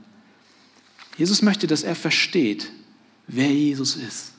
[1.15, 2.71] Jesus möchte, dass er versteht,
[3.27, 4.31] wer Jesus ist.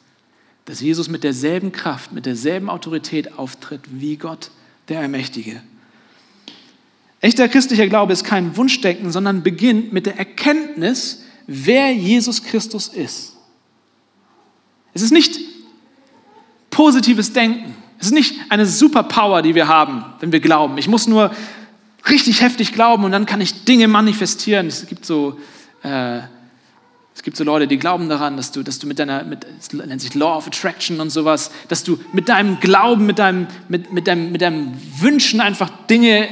[0.64, 4.50] Dass Jesus mit derselben Kraft, mit derselben Autorität auftritt wie Gott,
[4.88, 5.62] der Allmächtige.
[7.20, 13.36] Echter christlicher Glaube ist kein Wunschdenken, sondern beginnt mit der Erkenntnis, wer Jesus Christus ist.
[14.92, 15.38] Es ist nicht
[16.70, 17.85] positives Denken.
[17.98, 20.78] Es ist nicht eine Superpower, die wir haben, wenn wir glauben.
[20.78, 21.30] Ich muss nur
[22.08, 24.66] richtig heftig glauben und dann kann ich Dinge manifestieren.
[24.66, 25.38] Es gibt so,
[25.82, 26.20] äh,
[27.14, 29.72] es gibt so Leute, die glauben daran, dass du, dass du mit deiner, mit, es
[29.72, 33.92] nennt sich Law of Attraction und sowas, dass du mit deinem Glauben, mit deinem, mit,
[33.92, 36.28] mit deinem, mit deinem Wünschen einfach Dinge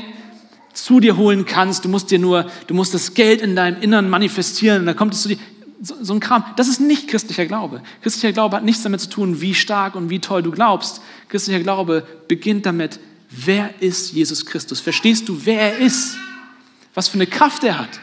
[0.74, 1.84] zu dir holen kannst.
[1.84, 5.14] Du musst dir nur, du musst das Geld in deinem Innern manifestieren und dann kommt
[5.14, 5.38] es zu dir.
[5.80, 6.44] So, so ein Kram.
[6.56, 7.82] Das ist nicht christlicher Glaube.
[8.02, 11.02] Christlicher Glaube hat nichts damit zu tun, wie stark und wie toll du glaubst.
[11.34, 14.78] Christlicher Glaube beginnt damit, wer ist Jesus Christus?
[14.78, 16.16] Verstehst du, wer er ist?
[16.94, 17.98] Was für eine Kraft er hat?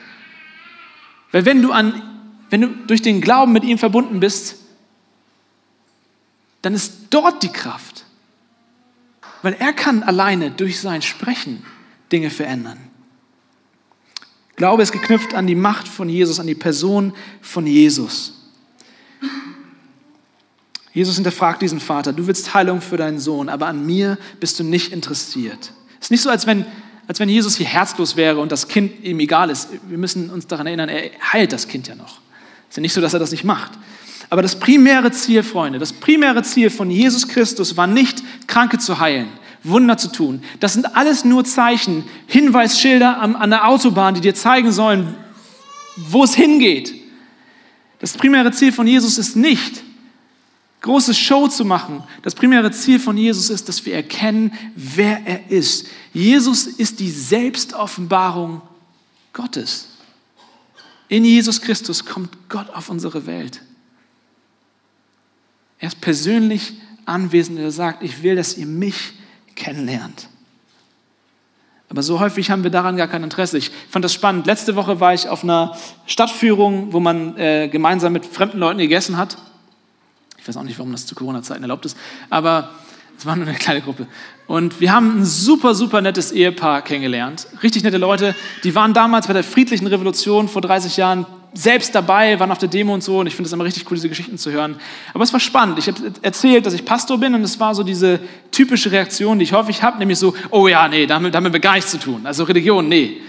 [1.32, 2.02] Weil wenn du, an,
[2.50, 4.58] wenn du durch den Glauben mit ihm verbunden bist,
[6.62, 8.04] dann ist dort die Kraft.
[9.44, 11.65] Weil er kann alleine durch sein Sprechen
[12.12, 12.80] Dinge verändern.
[14.58, 18.34] Glaube ist geknüpft an die Macht von Jesus, an die Person von Jesus.
[20.93, 24.63] Jesus hinterfragt diesen Vater, du willst Heilung für deinen Sohn, aber an mir bist du
[24.63, 25.71] nicht interessiert.
[25.99, 26.65] Es ist nicht so, als wenn,
[27.08, 29.69] als wenn Jesus hier herzlos wäre und das Kind ihm egal ist.
[29.88, 32.19] Wir müssen uns daran erinnern, er heilt das Kind ja noch.
[32.69, 33.71] Es ist ja nicht so, dass er das nicht macht.
[34.30, 38.99] Aber das primäre Ziel, Freunde, das primäre Ziel von Jesus Christus war nicht, Kranke zu
[38.99, 39.27] heilen,
[39.63, 40.41] Wunder zu tun.
[40.60, 45.15] Das sind alles nur Zeichen, Hinweisschilder an der Autobahn, die dir zeigen sollen,
[45.97, 46.93] wo es hingeht.
[47.99, 49.84] Das primäre Ziel von Jesus ist nicht,
[50.82, 52.04] große Show zu machen.
[52.24, 55.88] Das primäre Ziel von Jesus ist, dass wir erkennen, wer er ist.
[56.13, 58.62] Jesus ist die Selbstoffenbarung
[59.34, 59.88] Gottes.
[61.08, 63.62] In Jesus Christus kommt Gott auf unsere Welt.
[65.80, 66.74] Er ist persönlich
[67.06, 67.60] anwesend.
[67.60, 69.13] Er sagt, ich will, dass ihr mich
[69.56, 70.30] kennenlernt.
[71.89, 73.58] Aber so häufig haben wir daran gar kein Interesse.
[73.58, 74.46] Ich fand das spannend.
[74.46, 79.17] Letzte Woche war ich auf einer Stadtführung, wo man äh, gemeinsam mit fremden Leuten gegessen
[79.17, 79.38] hat.
[80.41, 81.95] Ich weiß auch nicht, warum das zu Corona-Zeiten erlaubt ist,
[82.30, 82.71] aber
[83.17, 84.08] es war nur eine kleine Gruppe.
[84.47, 87.47] Und wir haben ein super, super nettes Ehepaar kennengelernt.
[87.62, 88.36] Richtig nette Leute.
[88.63, 92.69] Die waren damals bei der friedlichen Revolution vor 30 Jahren selbst dabei, waren auf der
[92.69, 93.19] Demo und so.
[93.19, 94.75] Und ich finde es immer richtig cool, diese Geschichten zu hören.
[95.13, 95.77] Aber es war spannend.
[95.77, 99.43] Ich habe erzählt, dass ich Pastor bin und es war so diese typische Reaktion, die
[99.43, 101.99] ich häufig habe, nämlich so, oh ja, nee, damit, damit haben wir gar nichts zu
[101.99, 102.25] tun.
[102.25, 103.21] Also Religion, nee.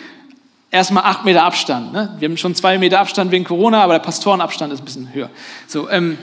[0.70, 1.92] Erstmal acht Meter Abstand.
[1.92, 2.16] Ne?
[2.18, 5.28] Wir haben schon zwei Meter Abstand wegen Corona, aber der Pastorenabstand ist ein bisschen höher.
[5.66, 6.16] So, ähm,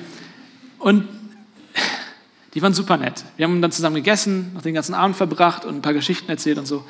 [0.80, 1.08] und
[2.54, 3.24] die waren super nett.
[3.38, 6.58] Wir haben dann zusammen gegessen, noch den ganzen Abend verbracht und ein paar Geschichten erzählt
[6.58, 6.84] und so.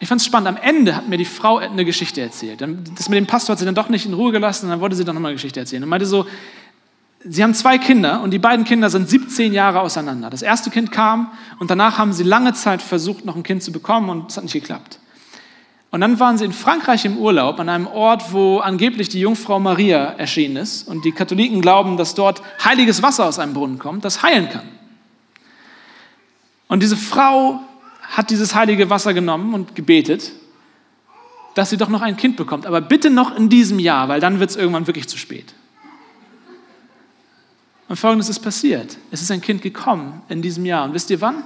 [0.00, 0.48] Ich fand es spannend.
[0.48, 2.60] Am Ende hat mir die Frau eine Geschichte erzählt.
[2.96, 4.96] Das mit dem Pastor hat sie dann doch nicht in Ruhe gelassen und dann wollte
[4.96, 5.82] sie doch nochmal eine Geschichte erzählen.
[5.82, 6.26] Und meinte so,
[7.24, 10.28] sie haben zwei Kinder und die beiden Kinder sind 17 Jahre auseinander.
[10.28, 13.72] Das erste Kind kam und danach haben sie lange Zeit versucht, noch ein Kind zu
[13.72, 14.98] bekommen und es hat nicht geklappt.
[15.94, 19.60] Und dann waren sie in Frankreich im Urlaub an einem Ort, wo angeblich die Jungfrau
[19.60, 20.88] Maria erschienen ist.
[20.88, 24.66] Und die Katholiken glauben, dass dort heiliges Wasser aus einem Brunnen kommt, das heilen kann.
[26.66, 27.60] Und diese Frau
[28.02, 30.32] hat dieses heilige Wasser genommen und gebetet,
[31.54, 32.66] dass sie doch noch ein Kind bekommt.
[32.66, 35.54] Aber bitte noch in diesem Jahr, weil dann wird es irgendwann wirklich zu spät.
[37.88, 38.98] Und folgendes ist passiert.
[39.12, 40.86] Es ist ein Kind gekommen in diesem Jahr.
[40.86, 41.44] Und wisst ihr wann?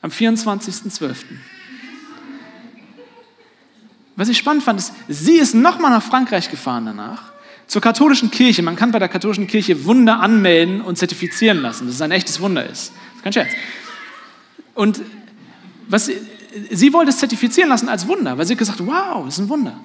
[0.00, 1.26] Am 24.12.
[4.16, 7.32] Was ich spannend fand, ist, sie ist nochmal nach Frankreich gefahren danach,
[7.66, 8.62] zur katholischen Kirche.
[8.62, 12.40] Man kann bei der katholischen Kirche Wunder anmelden und zertifizieren lassen, dass es ein echtes
[12.40, 12.92] Wunder ist.
[12.92, 13.48] Das ist kein Scherz.
[14.74, 15.00] Und
[15.88, 16.10] was,
[16.70, 19.48] sie wollte es zertifizieren lassen als Wunder, weil sie hat gesagt, wow, das ist ein
[19.48, 19.78] Wunder.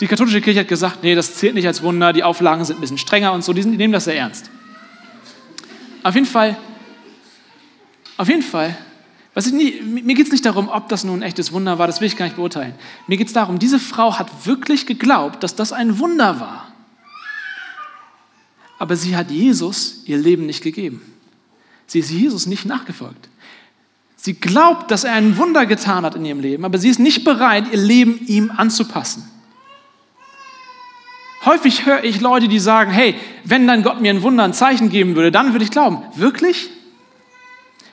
[0.00, 2.80] Die katholische Kirche hat gesagt, nee, das zählt nicht als Wunder, die Auflagen sind ein
[2.80, 4.50] bisschen strenger und so, die, nehmen das sehr ernst.
[6.02, 6.56] Auf jeden Fall,
[8.16, 8.76] auf jeden Fall
[9.36, 12.00] ich nie, mir geht es nicht darum, ob das nun ein echtes Wunder war, das
[12.00, 12.74] will ich gar nicht beurteilen.
[13.08, 16.68] Mir geht es darum, diese Frau hat wirklich geglaubt, dass das ein Wunder war.
[18.78, 21.02] Aber sie hat Jesus ihr Leben nicht gegeben.
[21.86, 23.28] Sie ist Jesus nicht nachgefolgt.
[24.16, 27.24] Sie glaubt, dass er ein Wunder getan hat in ihrem Leben, aber sie ist nicht
[27.24, 29.28] bereit, ihr Leben ihm anzupassen.
[31.44, 34.88] Häufig höre ich Leute, die sagen, hey, wenn dann Gott mir ein Wunder, ein Zeichen
[34.88, 36.02] geben würde, dann würde ich glauben.
[36.16, 36.70] Wirklich?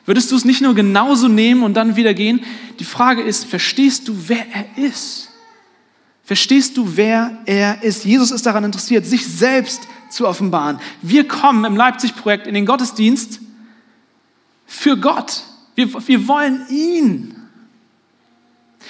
[0.05, 2.41] Würdest du es nicht nur genauso nehmen und dann wieder gehen?
[2.79, 5.29] Die Frage ist, verstehst du, wer er ist?
[6.23, 8.05] Verstehst du, wer er ist?
[8.05, 10.79] Jesus ist daran interessiert, sich selbst zu offenbaren.
[11.01, 13.39] Wir kommen im Leipzig-Projekt in den Gottesdienst
[14.65, 15.43] für Gott.
[15.75, 17.35] Wir, wir wollen ihn.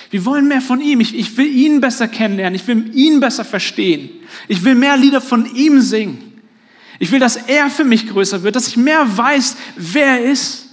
[0.10, 1.00] Wir wollen mehr von ihm.
[1.00, 2.56] Ich, ich will ihn besser kennenlernen.
[2.56, 4.10] Ich will ihn besser verstehen.
[4.48, 6.42] Ich will mehr Lieder von ihm singen.
[7.00, 10.68] Ich will, dass er für mich größer wird, dass ich mehr weiß, wer er ist.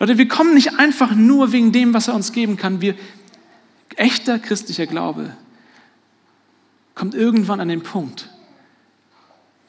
[0.00, 2.80] Leute, wir kommen nicht einfach nur wegen dem, was er uns geben kann.
[2.80, 2.94] Wir,
[3.96, 5.36] echter christlicher Glaube
[6.94, 8.30] kommt irgendwann an den Punkt,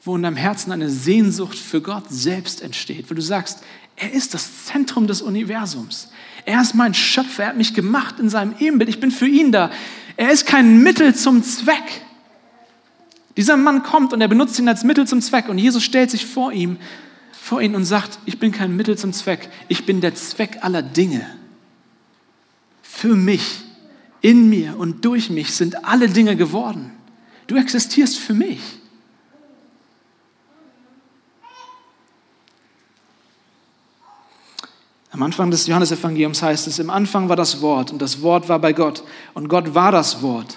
[0.04, 3.62] wo in deinem Herzen eine Sehnsucht für Gott selbst entsteht, wo du sagst,
[3.96, 6.10] er ist das Zentrum des Universums.
[6.46, 9.52] Er ist mein Schöpfer, er hat mich gemacht in seinem Ebenbild, ich bin für ihn
[9.52, 9.70] da.
[10.16, 12.02] Er ist kein Mittel zum Zweck.
[13.36, 16.24] Dieser Mann kommt und er benutzt ihn als Mittel zum Zweck und Jesus stellt sich
[16.24, 16.78] vor ihm
[17.52, 20.80] vor ihn und sagt, ich bin kein Mittel zum Zweck, ich bin der Zweck aller
[20.80, 21.26] Dinge.
[22.80, 23.60] Für mich,
[24.22, 26.92] in mir und durch mich sind alle Dinge geworden.
[27.48, 28.58] Du existierst für mich.
[35.10, 38.60] Am Anfang des Johannesevangeliums heißt es, im Anfang war das Wort und das Wort war
[38.60, 40.56] bei Gott und Gott war das Wort.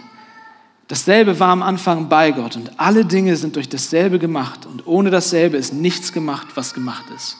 [0.87, 5.09] Dasselbe war am Anfang bei Gott und alle Dinge sind durch dasselbe gemacht und ohne
[5.09, 7.37] dasselbe ist nichts gemacht, was gemacht ist.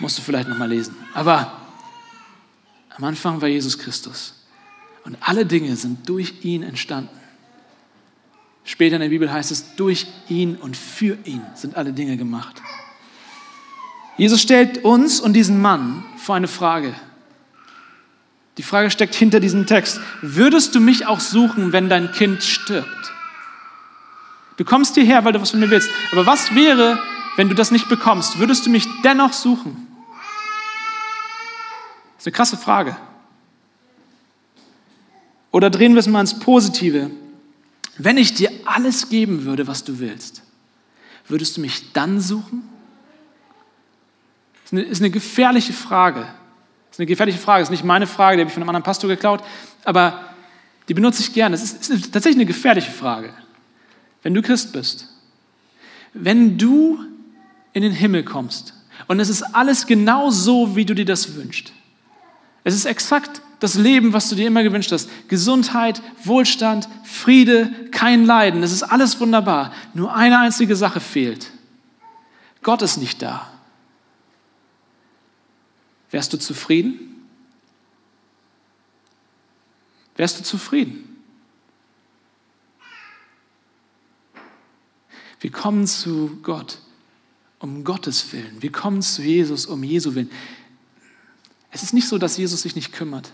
[0.00, 0.96] Musst du vielleicht nochmal lesen.
[1.14, 1.52] Aber
[2.96, 4.34] am Anfang war Jesus Christus
[5.04, 7.20] und alle Dinge sind durch ihn entstanden.
[8.64, 12.60] Später in der Bibel heißt es, durch ihn und für ihn sind alle Dinge gemacht.
[14.16, 16.94] Jesus stellt uns und diesen Mann vor eine Frage.
[18.60, 20.02] Die Frage steckt hinter diesem Text.
[20.20, 23.10] Würdest du mich auch suchen, wenn dein Kind stirbt?
[24.58, 25.88] Du kommst hierher, weil du was von mir willst.
[26.12, 26.98] Aber was wäre,
[27.36, 28.38] wenn du das nicht bekommst?
[28.38, 29.88] Würdest du mich dennoch suchen?
[32.16, 32.98] Das ist eine krasse Frage.
[35.52, 37.10] Oder drehen wir es mal ins Positive.
[37.96, 40.42] Wenn ich dir alles geben würde, was du willst,
[41.28, 42.68] würdest du mich dann suchen?
[44.70, 46.28] Das ist eine gefährliche Frage.
[46.90, 47.62] Das ist eine gefährliche Frage.
[47.62, 49.42] Das ist nicht meine Frage, die habe ich von einem anderen Pastor geklaut,
[49.84, 50.24] aber
[50.88, 51.54] die benutze ich gerne.
[51.54, 53.32] Es ist, ist tatsächlich eine gefährliche Frage.
[54.22, 55.08] Wenn du Christ bist,
[56.12, 56.98] wenn du
[57.72, 58.74] in den Himmel kommst
[59.06, 61.72] und es ist alles genau so, wie du dir das wünschst.
[62.64, 65.08] Es ist exakt das Leben, was du dir immer gewünscht hast.
[65.28, 68.62] Gesundheit, Wohlstand, Friede, kein Leiden.
[68.62, 69.72] Es ist alles wunderbar.
[69.94, 71.50] Nur eine einzige Sache fehlt.
[72.62, 73.46] Gott ist nicht da.
[76.10, 77.26] Wärst du zufrieden?
[80.16, 81.16] Wärst du zufrieden?
[85.40, 86.78] Wir kommen zu Gott
[87.60, 88.60] um Gottes Willen.
[88.60, 90.30] Wir kommen zu Jesus um Jesu Willen.
[91.70, 93.32] Es ist nicht so, dass Jesus sich nicht kümmert.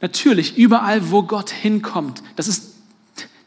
[0.00, 2.71] Natürlich, überall, wo Gott hinkommt, das ist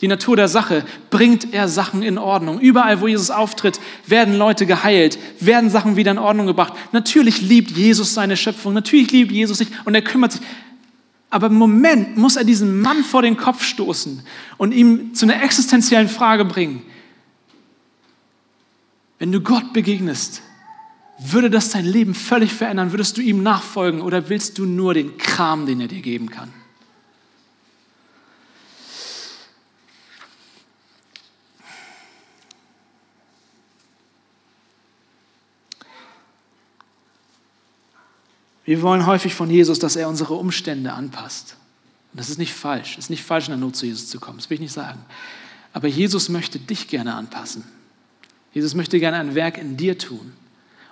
[0.02, 2.60] die Natur der Sache, bringt er Sachen in Ordnung.
[2.60, 6.74] Überall, wo Jesus auftritt, werden Leute geheilt, werden Sachen wieder in Ordnung gebracht.
[6.92, 10.42] Natürlich liebt Jesus seine Schöpfung, natürlich liebt Jesus sich und er kümmert sich.
[11.30, 14.22] Aber im Moment muss er diesen Mann vor den Kopf stoßen
[14.58, 16.82] und ihm zu einer existenziellen Frage bringen.
[19.20, 20.42] Wenn du Gott begegnest,
[21.18, 22.92] würde das dein Leben völlig verändern?
[22.92, 26.52] Würdest du ihm nachfolgen oder willst du nur den Kram, den er dir geben kann?
[38.66, 41.56] Wir wollen häufig von Jesus, dass er unsere Umstände anpasst.
[42.12, 42.94] Und das ist nicht falsch.
[42.94, 44.38] Es ist nicht falsch, in der Not zu Jesus zu kommen.
[44.38, 45.00] Das will ich nicht sagen.
[45.72, 47.64] Aber Jesus möchte dich gerne anpassen.
[48.54, 50.34] Jesus möchte gerne ein Werk in dir tun.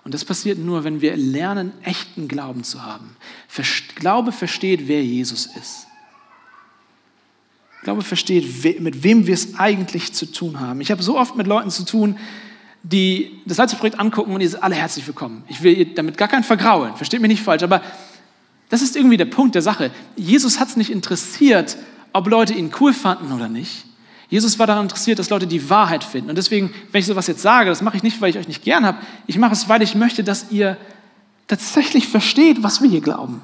[0.03, 3.15] Und das passiert nur, wenn wir lernen, echten Glauben zu haben.
[3.95, 5.87] Glaube versteht, wer Jesus ist.
[7.83, 10.81] Glaube versteht, mit wem wir es eigentlich zu tun haben.
[10.81, 12.17] Ich habe so oft mit Leuten zu tun,
[12.83, 15.43] die das Leipzig-Projekt angucken und ihr seid alle herzlich willkommen.
[15.47, 17.81] Ich will damit gar keinen vergraulen, versteht mich nicht falsch, aber
[18.69, 19.91] das ist irgendwie der Punkt der Sache.
[20.15, 21.77] Jesus hat es nicht interessiert,
[22.11, 23.85] ob Leute ihn cool fanden oder nicht.
[24.29, 26.29] Jesus war daran interessiert, dass Leute die Wahrheit finden.
[26.29, 28.63] Und deswegen, wenn ich sowas jetzt sage, das mache ich nicht, weil ich euch nicht
[28.63, 28.97] gern habe.
[29.27, 30.75] Ich mache es, weil ich möchte, dass ihr
[31.47, 33.41] tatsächlich versteht, was wir hier glauben.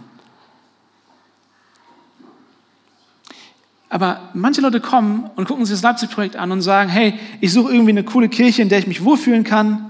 [3.89, 7.71] Aber manche Leute kommen und gucken sich das Leipzig-Projekt an und sagen, hey, ich suche
[7.73, 9.89] irgendwie eine coole Kirche, in der ich mich wohlfühlen kann.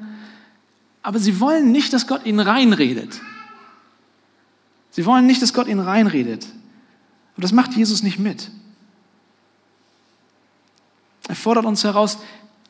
[1.02, 3.20] Aber sie wollen nicht, dass Gott ihnen reinredet.
[4.92, 6.46] Sie wollen nicht, dass Gott ihnen reinredet.
[7.36, 8.50] Und das macht Jesus nicht mit.
[11.28, 12.18] Er fordert uns heraus,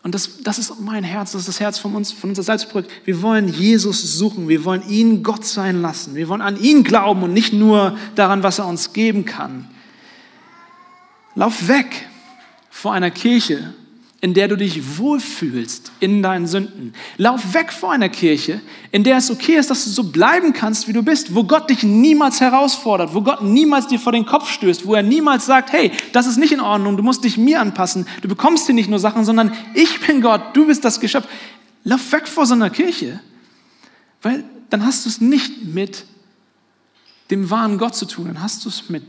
[0.01, 2.89] und das, das ist mein Herz, das ist das Herz von uns, von unser Salzprojekt.
[3.05, 7.23] Wir wollen Jesus suchen, wir wollen ihn Gott sein lassen, wir wollen an ihn glauben
[7.23, 9.67] und nicht nur daran, was er uns geben kann.
[11.35, 12.07] Lauf weg
[12.69, 13.73] vor einer Kirche,
[14.21, 16.93] in der du dich wohlfühlst in deinen Sünden.
[17.17, 18.59] Lauf weg vor einer Kirche,
[18.91, 21.69] in der es okay ist, dass du so bleiben kannst, wie du bist, wo Gott
[21.69, 25.71] dich niemals herausfordert, wo Gott niemals dir vor den Kopf stößt, wo er niemals sagt,
[25.71, 28.89] hey, das ist nicht in Ordnung, du musst dich mir anpassen, du bekommst hier nicht
[28.89, 31.27] nur Sachen, sondern ich bin Gott, du bist das Geschöpf.
[31.85, 33.21] Lauf weg vor so einer Kirche,
[34.21, 36.05] weil dann hast du es nicht mit
[37.31, 39.03] dem wahren Gott zu tun, dann hast du es mit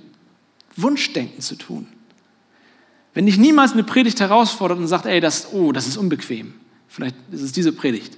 [0.77, 1.89] Wunschdenken zu tun.
[3.15, 6.55] Wenn dich niemals eine Predigt herausfordert und sagt, ey, das, oh, das ist unbequem.
[6.89, 8.17] Vielleicht ist es diese Predigt.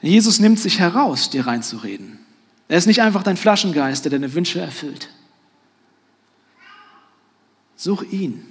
[0.00, 2.18] Jesus nimmt sich heraus, dir reinzureden.
[2.68, 5.08] Er ist nicht einfach dein Flaschengeist, der deine Wünsche erfüllt.
[7.76, 8.46] Such ihn.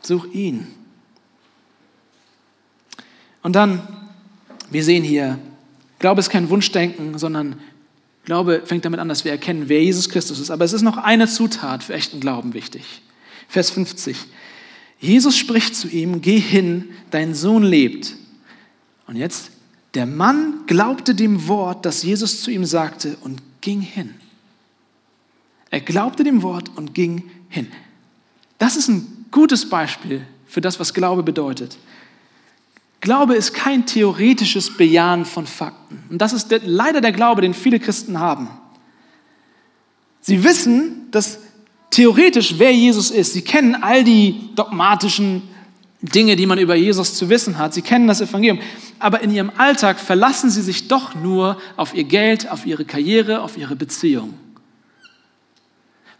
[0.00, 0.66] Such ihn.
[3.42, 3.86] Und dann,
[4.70, 5.38] wir sehen hier,
[5.98, 7.60] Glaube ist kein Wunschdenken, sondern
[8.28, 10.50] Glaube fängt damit an, dass wir erkennen, wer Jesus Christus ist.
[10.50, 13.00] Aber es ist noch eine Zutat für echten Glauben wichtig.
[13.48, 14.18] Vers 50.
[15.00, 18.16] Jesus spricht zu ihm, geh hin, dein Sohn lebt.
[19.06, 19.52] Und jetzt,
[19.94, 24.12] der Mann glaubte dem Wort, das Jesus zu ihm sagte und ging hin.
[25.70, 27.68] Er glaubte dem Wort und ging hin.
[28.58, 31.78] Das ist ein gutes Beispiel für das, was Glaube bedeutet.
[33.00, 36.02] Glaube ist kein theoretisches Bejahen von Fakten.
[36.10, 38.48] Und das ist leider der Glaube, den viele Christen haben.
[40.20, 41.38] Sie wissen, dass
[41.90, 43.32] theoretisch wer Jesus ist.
[43.32, 45.42] Sie kennen all die dogmatischen
[46.00, 47.74] Dinge, die man über Jesus zu wissen hat.
[47.74, 48.60] Sie kennen das Evangelium.
[48.98, 53.42] Aber in ihrem Alltag verlassen sie sich doch nur auf ihr Geld, auf ihre Karriere,
[53.42, 54.34] auf ihre Beziehung.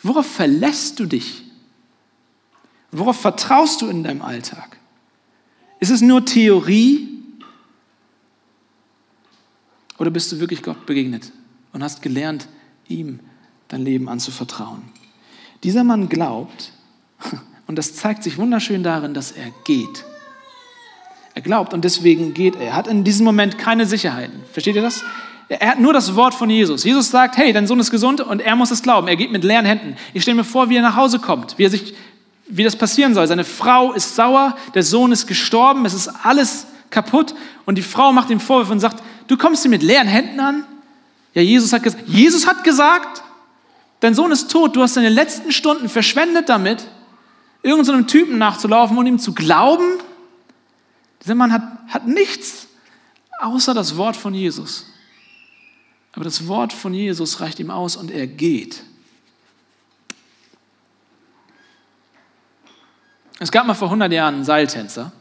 [0.03, 1.45] Worauf verlässt du dich?
[2.91, 4.78] Worauf vertraust du in deinem Alltag?
[5.81, 7.09] Ist es nur Theorie?
[9.99, 11.33] Oder bist du wirklich Gott begegnet
[11.73, 12.49] und hast gelernt,
[12.89, 13.21] ihm
[13.69, 14.83] dein Leben anzuvertrauen?
[15.65, 16.73] Dieser Mann glaubt,
[17.67, 20.05] und das zeigt sich wunderschön darin, dass er geht.
[21.35, 22.69] Er glaubt und deswegen geht er.
[22.69, 24.41] Er hat in diesem Moment keine Sicherheiten.
[24.53, 25.05] Versteht ihr das?
[25.49, 26.85] Er hat nur das Wort von Jesus.
[26.85, 29.09] Jesus sagt, hey, dein Sohn ist gesund und er muss es glauben.
[29.09, 29.97] Er geht mit leeren Händen.
[30.13, 31.95] Ich stelle mir vor, wie er nach Hause kommt, wie, er sich,
[32.49, 33.27] wie das passieren soll.
[33.27, 37.35] Seine Frau ist sauer, der Sohn ist gestorben, es ist alles kaputt
[37.67, 40.65] und die Frau macht ihm Vorwürfe und sagt, du kommst dir mit leeren Händen an?
[41.35, 43.23] Ja, Jesus hat gesagt, Jesus hat gesagt,
[44.01, 46.89] dein Sohn ist tot, du hast deine letzten Stunden verschwendet damit,
[47.63, 49.99] irgendeinem so Typen nachzulaufen und ihm zu glauben.
[51.23, 52.69] Dieser Mann hat, hat nichts
[53.41, 54.87] außer das Wort von Jesus.
[56.13, 58.83] Aber das Wort von Jesus reicht ihm aus und er geht.
[63.39, 65.13] Es gab mal vor 100 Jahren einen Seiltänzer.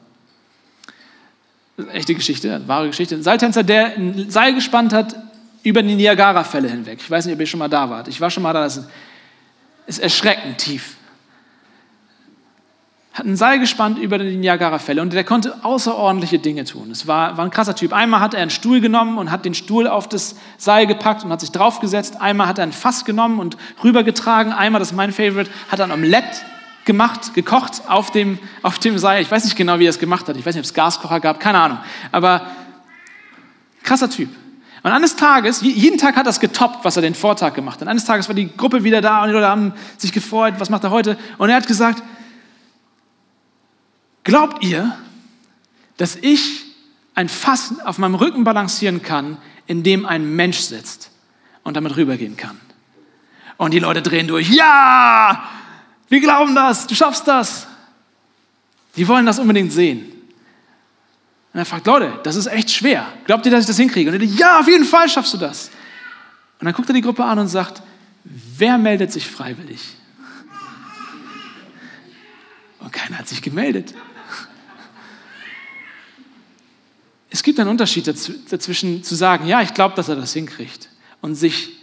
[1.91, 3.15] Echte Geschichte, wahre Geschichte.
[3.15, 5.15] Ein Seiltänzer, der ein Seil gespannt hat
[5.63, 6.99] über die Niagara-Fälle hinweg.
[7.01, 8.07] Ich weiß nicht, ob ihr schon mal da wart.
[8.07, 8.63] Ich war schon mal da.
[8.63, 8.81] Das
[9.85, 10.97] ist erschreckend tief
[13.17, 16.91] hat ein Seil gespannt über die Niagara-Fälle und der konnte außerordentliche Dinge tun.
[16.91, 17.91] Es war, war ein krasser Typ.
[17.91, 21.31] Einmal hat er einen Stuhl genommen und hat den Stuhl auf das Seil gepackt und
[21.31, 22.21] hat sich draufgesetzt.
[22.21, 24.53] Einmal hat er ein Fass genommen und rübergetragen.
[24.53, 26.45] Einmal, das ist mein Favorite, hat er ein Omelett
[26.87, 29.21] gemacht, gekocht auf dem, auf dem Seil.
[29.21, 30.35] Ich weiß nicht genau, wie er es gemacht hat.
[30.35, 31.77] Ich weiß nicht, ob es Gaskocher gab, keine Ahnung.
[32.11, 32.47] Aber
[33.83, 34.29] krasser Typ.
[34.81, 37.87] Und eines Tages, jeden Tag hat es getoppt, was er den Vortag gemacht hat.
[37.87, 40.83] Eines Tages war die Gruppe wieder da und die Leute haben sich gefreut, was macht
[40.83, 41.17] er heute?
[41.37, 42.01] Und er hat gesagt,
[44.27, 44.93] Glaubt ihr,
[45.95, 46.65] dass ich
[47.15, 51.11] ein Fass auf meinem Rücken balancieren kann, in dem ein Mensch sitzt
[51.63, 52.59] und damit rübergehen kann?
[53.55, 54.49] Und die Leute drehen durch.
[54.49, 55.47] Ja,
[56.09, 57.67] wir glauben das, du schaffst das.
[58.95, 60.11] Die wollen das unbedingt sehen.
[61.53, 63.07] Und er fragt, Leute, das ist echt schwer.
[63.25, 64.09] Glaubt ihr, dass ich das hinkriege?
[64.09, 65.69] Und er sagt, ja, auf jeden Fall schaffst du das.
[66.59, 67.81] Und dann guckt er die Gruppe an und sagt,
[68.23, 69.81] wer meldet sich freiwillig?
[72.79, 73.93] Und keiner hat sich gemeldet.
[77.29, 80.89] Es gibt einen Unterschied dazwischen zu sagen, ja, ich glaube, dass er das hinkriegt
[81.21, 81.73] und sich,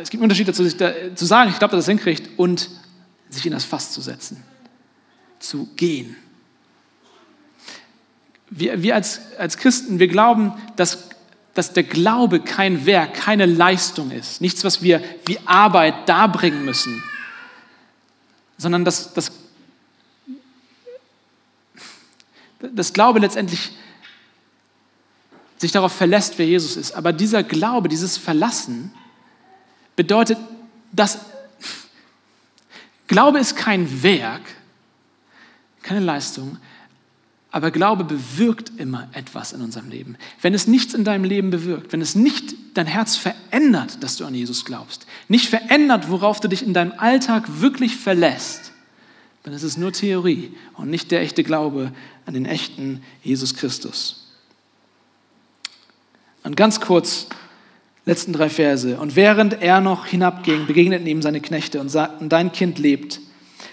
[0.00, 2.70] es gibt einen Unterschied dazu, zu sagen, ich glaube, dass er das hinkriegt und
[3.32, 4.42] sich in das Fass zu setzen,
[5.38, 6.16] zu gehen.
[8.50, 11.08] Wir, wir als, als Christen, wir glauben, dass,
[11.54, 17.02] dass der Glaube kein Werk, keine Leistung ist, nichts, was wir wie Arbeit darbringen müssen,
[18.58, 19.32] sondern dass, dass,
[22.60, 23.72] dass Glaube letztendlich
[25.56, 26.92] sich darauf verlässt, wer Jesus ist.
[26.92, 28.92] Aber dieser Glaube, dieses Verlassen
[29.96, 30.36] bedeutet,
[30.92, 31.20] dass
[33.12, 34.40] Glaube ist kein Werk,
[35.82, 36.56] keine Leistung,
[37.50, 40.16] aber Glaube bewirkt immer etwas in unserem Leben.
[40.40, 44.24] Wenn es nichts in deinem Leben bewirkt, wenn es nicht dein Herz verändert, dass du
[44.24, 48.72] an Jesus glaubst, nicht verändert, worauf du dich in deinem Alltag wirklich verlässt,
[49.42, 51.92] dann ist es nur Theorie und nicht der echte Glaube
[52.24, 54.32] an den echten Jesus Christus.
[56.44, 57.26] Und ganz kurz,
[58.04, 58.98] letzten drei Verse.
[58.98, 63.20] Und während er noch hinabging, begegneten ihm seine Knechte und sagten, dein Kind lebt.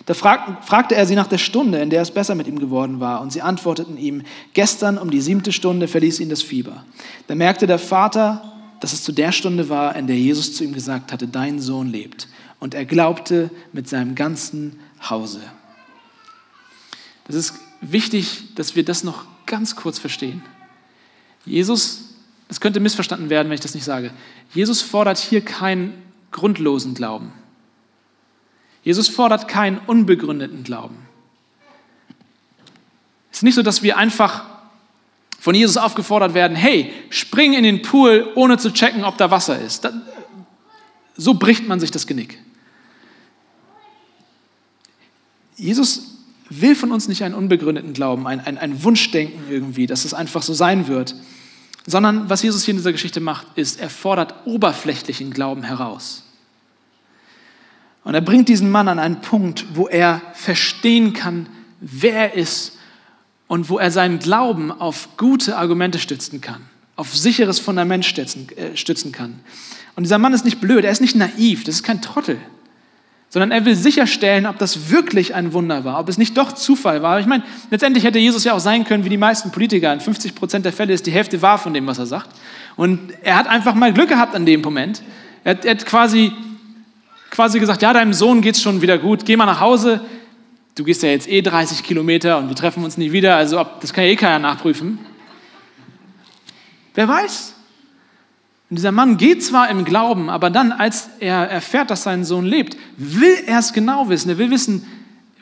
[0.05, 3.21] Da fragte er sie nach der Stunde, in der es besser mit ihm geworden war.
[3.21, 4.23] Und sie antworteten ihm,
[4.53, 6.83] gestern um die siebte Stunde verließ ihn das Fieber.
[7.27, 10.73] Da merkte der Vater, dass es zu der Stunde war, in der Jesus zu ihm
[10.73, 12.27] gesagt hatte, dein Sohn lebt.
[12.59, 15.41] Und er glaubte mit seinem ganzen Hause.
[17.27, 20.41] Das ist wichtig, dass wir das noch ganz kurz verstehen.
[21.45, 22.08] Jesus
[22.49, 24.11] es könnte missverstanden werden, wenn ich das nicht sage.
[24.53, 25.93] Jesus fordert hier keinen
[26.31, 27.31] grundlosen Glauben.
[28.83, 30.97] Jesus fordert keinen unbegründeten Glauben.
[33.31, 34.45] Es ist nicht so, dass wir einfach
[35.39, 39.59] von Jesus aufgefordert werden, hey, spring in den Pool, ohne zu checken, ob da Wasser
[39.61, 39.87] ist.
[41.15, 42.39] so bricht man sich das Genick.
[45.55, 46.15] Jesus
[46.49, 50.41] will von uns nicht einen unbegründeten Glauben, ein, ein, ein Wunschdenken irgendwie, dass es einfach
[50.41, 51.15] so sein wird,
[51.85, 56.23] sondern was Jesus hier in dieser Geschichte macht, ist, er fordert oberflächlichen Glauben heraus.
[58.03, 61.47] Und er bringt diesen Mann an einen Punkt, wo er verstehen kann,
[61.79, 62.77] wer er ist
[63.47, 66.61] und wo er seinen Glauben auf gute Argumente stützen kann,
[66.95, 69.39] auf sicheres Fundament stützen, äh, stützen kann.
[69.95, 72.37] Und dieser Mann ist nicht blöd, er ist nicht naiv, das ist kein Trottel,
[73.29, 77.01] sondern er will sicherstellen, ob das wirklich ein Wunder war, ob es nicht doch Zufall
[77.01, 77.19] war.
[77.19, 79.93] Ich meine, letztendlich hätte Jesus ja auch sein können wie die meisten Politiker.
[79.93, 82.29] In 50 Prozent der Fälle ist die Hälfte wahr von dem, was er sagt.
[82.75, 85.03] Und er hat einfach mal Glück gehabt an dem Moment.
[85.43, 86.33] Er hat, er hat quasi
[87.29, 90.01] quasi gesagt, ja, deinem Sohn geht es schon wieder gut, geh mal nach Hause.
[90.75, 93.81] Du gehst ja jetzt eh 30 Kilometer und wir treffen uns nie wieder, also ob,
[93.81, 94.99] das kann ja eh keiner nachprüfen.
[96.95, 97.55] Wer weiß?
[98.69, 102.45] Und dieser Mann geht zwar im Glauben, aber dann, als er erfährt, dass sein Sohn
[102.45, 104.29] lebt, will er es genau wissen.
[104.29, 104.85] Er will wissen,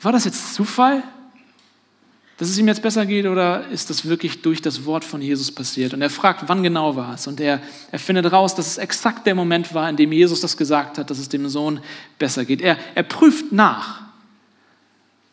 [0.02, 1.04] war das jetzt Zufall?
[2.38, 5.52] dass es ihm jetzt besser geht oder ist das wirklich durch das Wort von Jesus
[5.52, 5.96] passiert?
[5.96, 7.26] Und er fragt, wann genau war es?
[7.26, 7.60] Und er,
[7.92, 11.10] er findet raus, dass es exakt der Moment war, in dem Jesus das gesagt hat,
[11.10, 11.80] dass es dem Sohn
[12.20, 12.62] besser geht.
[12.62, 14.04] Er, er prüft nach,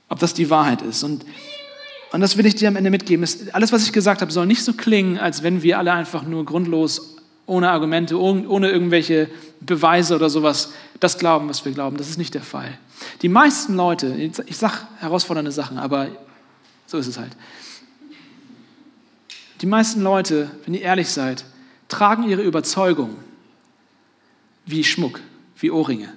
[0.08, 1.02] ob das die Wahrheit ist.
[1.02, 1.26] Und,
[2.12, 3.22] und das will ich dir am Ende mitgeben.
[3.22, 6.22] Es, alles, was ich gesagt habe, soll nicht so klingen, als wenn wir alle einfach
[6.22, 7.13] nur grundlos,
[7.46, 9.28] ohne Argumente, ohne irgendwelche
[9.60, 11.96] Beweise oder sowas, das glauben, was wir glauben.
[11.96, 12.78] Das ist nicht der Fall.
[13.22, 16.08] Die meisten Leute, ich sage herausfordernde Sachen, aber
[16.86, 17.32] so ist es halt.
[19.60, 21.44] Die meisten Leute, wenn ihr ehrlich seid,
[21.88, 23.16] tragen ihre Überzeugung
[24.66, 25.20] wie Schmuck,
[25.58, 26.12] wie Ohrringe.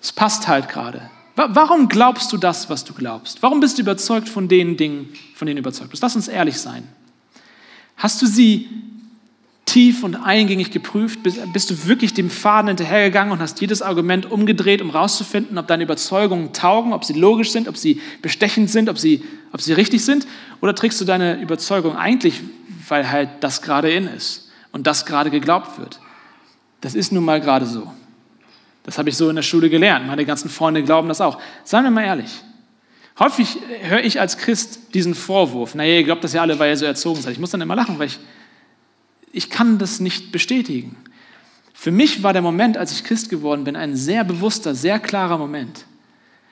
[0.00, 1.10] Es passt halt gerade.
[1.34, 3.42] Warum glaubst du das, was du glaubst?
[3.42, 6.02] Warum bist du überzeugt von den Dingen, von denen du überzeugt bist?
[6.02, 6.88] Lass uns ehrlich sein.
[7.96, 8.68] Hast du sie
[9.76, 11.22] tief und eingängig geprüft?
[11.22, 15.82] Bist du wirklich dem Faden hinterhergegangen und hast jedes Argument umgedreht, um herauszufinden, ob deine
[15.82, 19.22] Überzeugungen taugen, ob sie logisch sind, ob sie bestechend sind, ob sie,
[19.52, 20.26] ob sie richtig sind?
[20.62, 22.40] Oder trägst du deine Überzeugung eigentlich,
[22.88, 26.00] weil halt das gerade in ist und das gerade geglaubt wird?
[26.80, 27.92] Das ist nun mal gerade so.
[28.82, 30.06] Das habe ich so in der Schule gelernt.
[30.06, 31.38] Meine ganzen Freunde glauben das auch.
[31.64, 32.30] Seien wir mal ehrlich.
[33.18, 36.76] Häufig höre ich als Christ diesen Vorwurf, naja, ihr glaubt das ja alle, weil ihr
[36.78, 37.32] so erzogen seid.
[37.32, 38.18] Ich muss dann immer lachen, weil ich
[39.36, 40.96] ich kann das nicht bestätigen.
[41.74, 45.36] Für mich war der Moment, als ich Christ geworden bin, ein sehr bewusster, sehr klarer
[45.36, 45.84] Moment.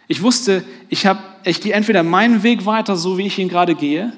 [0.07, 3.75] Ich wusste, ich, hab, ich gehe entweder meinen Weg weiter, so wie ich ihn gerade
[3.75, 4.13] gehe,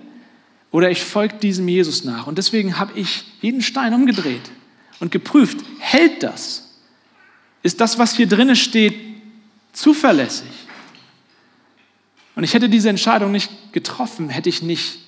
[0.72, 2.26] oder ich folge diesem Jesus nach.
[2.26, 4.50] Und deswegen habe ich jeden Stein umgedreht
[4.98, 6.74] und geprüft, hält das?
[7.62, 8.96] Ist das, was hier drinne steht,
[9.72, 10.50] zuverlässig?
[12.34, 15.05] Und ich hätte diese Entscheidung nicht getroffen, hätte ich nicht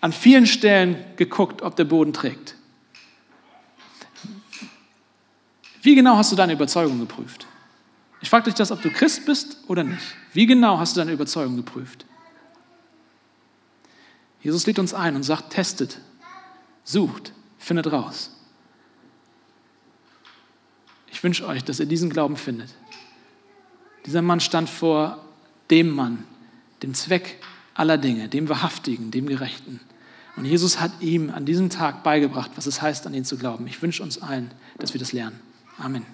[0.00, 2.54] an vielen Stellen geguckt, ob der Boden trägt.
[5.82, 7.46] Wie genau hast du deine Überzeugung geprüft?
[8.20, 10.14] Ich frage dich das, ob du Christ bist oder nicht.
[10.32, 12.04] Wie genau hast du deine Überzeugung geprüft?
[14.42, 15.98] Jesus lädt uns ein und sagt, testet,
[16.84, 18.30] sucht, findet raus.
[21.10, 22.72] Ich wünsche euch, dass ihr diesen Glauben findet.
[24.06, 25.22] Dieser Mann stand vor
[25.70, 26.24] dem Mann,
[26.82, 27.42] dem Zweck
[27.74, 29.80] aller Dinge, dem Wahrhaftigen, dem Gerechten.
[30.40, 33.66] Und Jesus hat ihm an diesem Tag beigebracht, was es heißt, an ihn zu glauben.
[33.66, 35.38] Ich wünsche uns allen, dass wir das lernen.
[35.76, 36.06] Amen.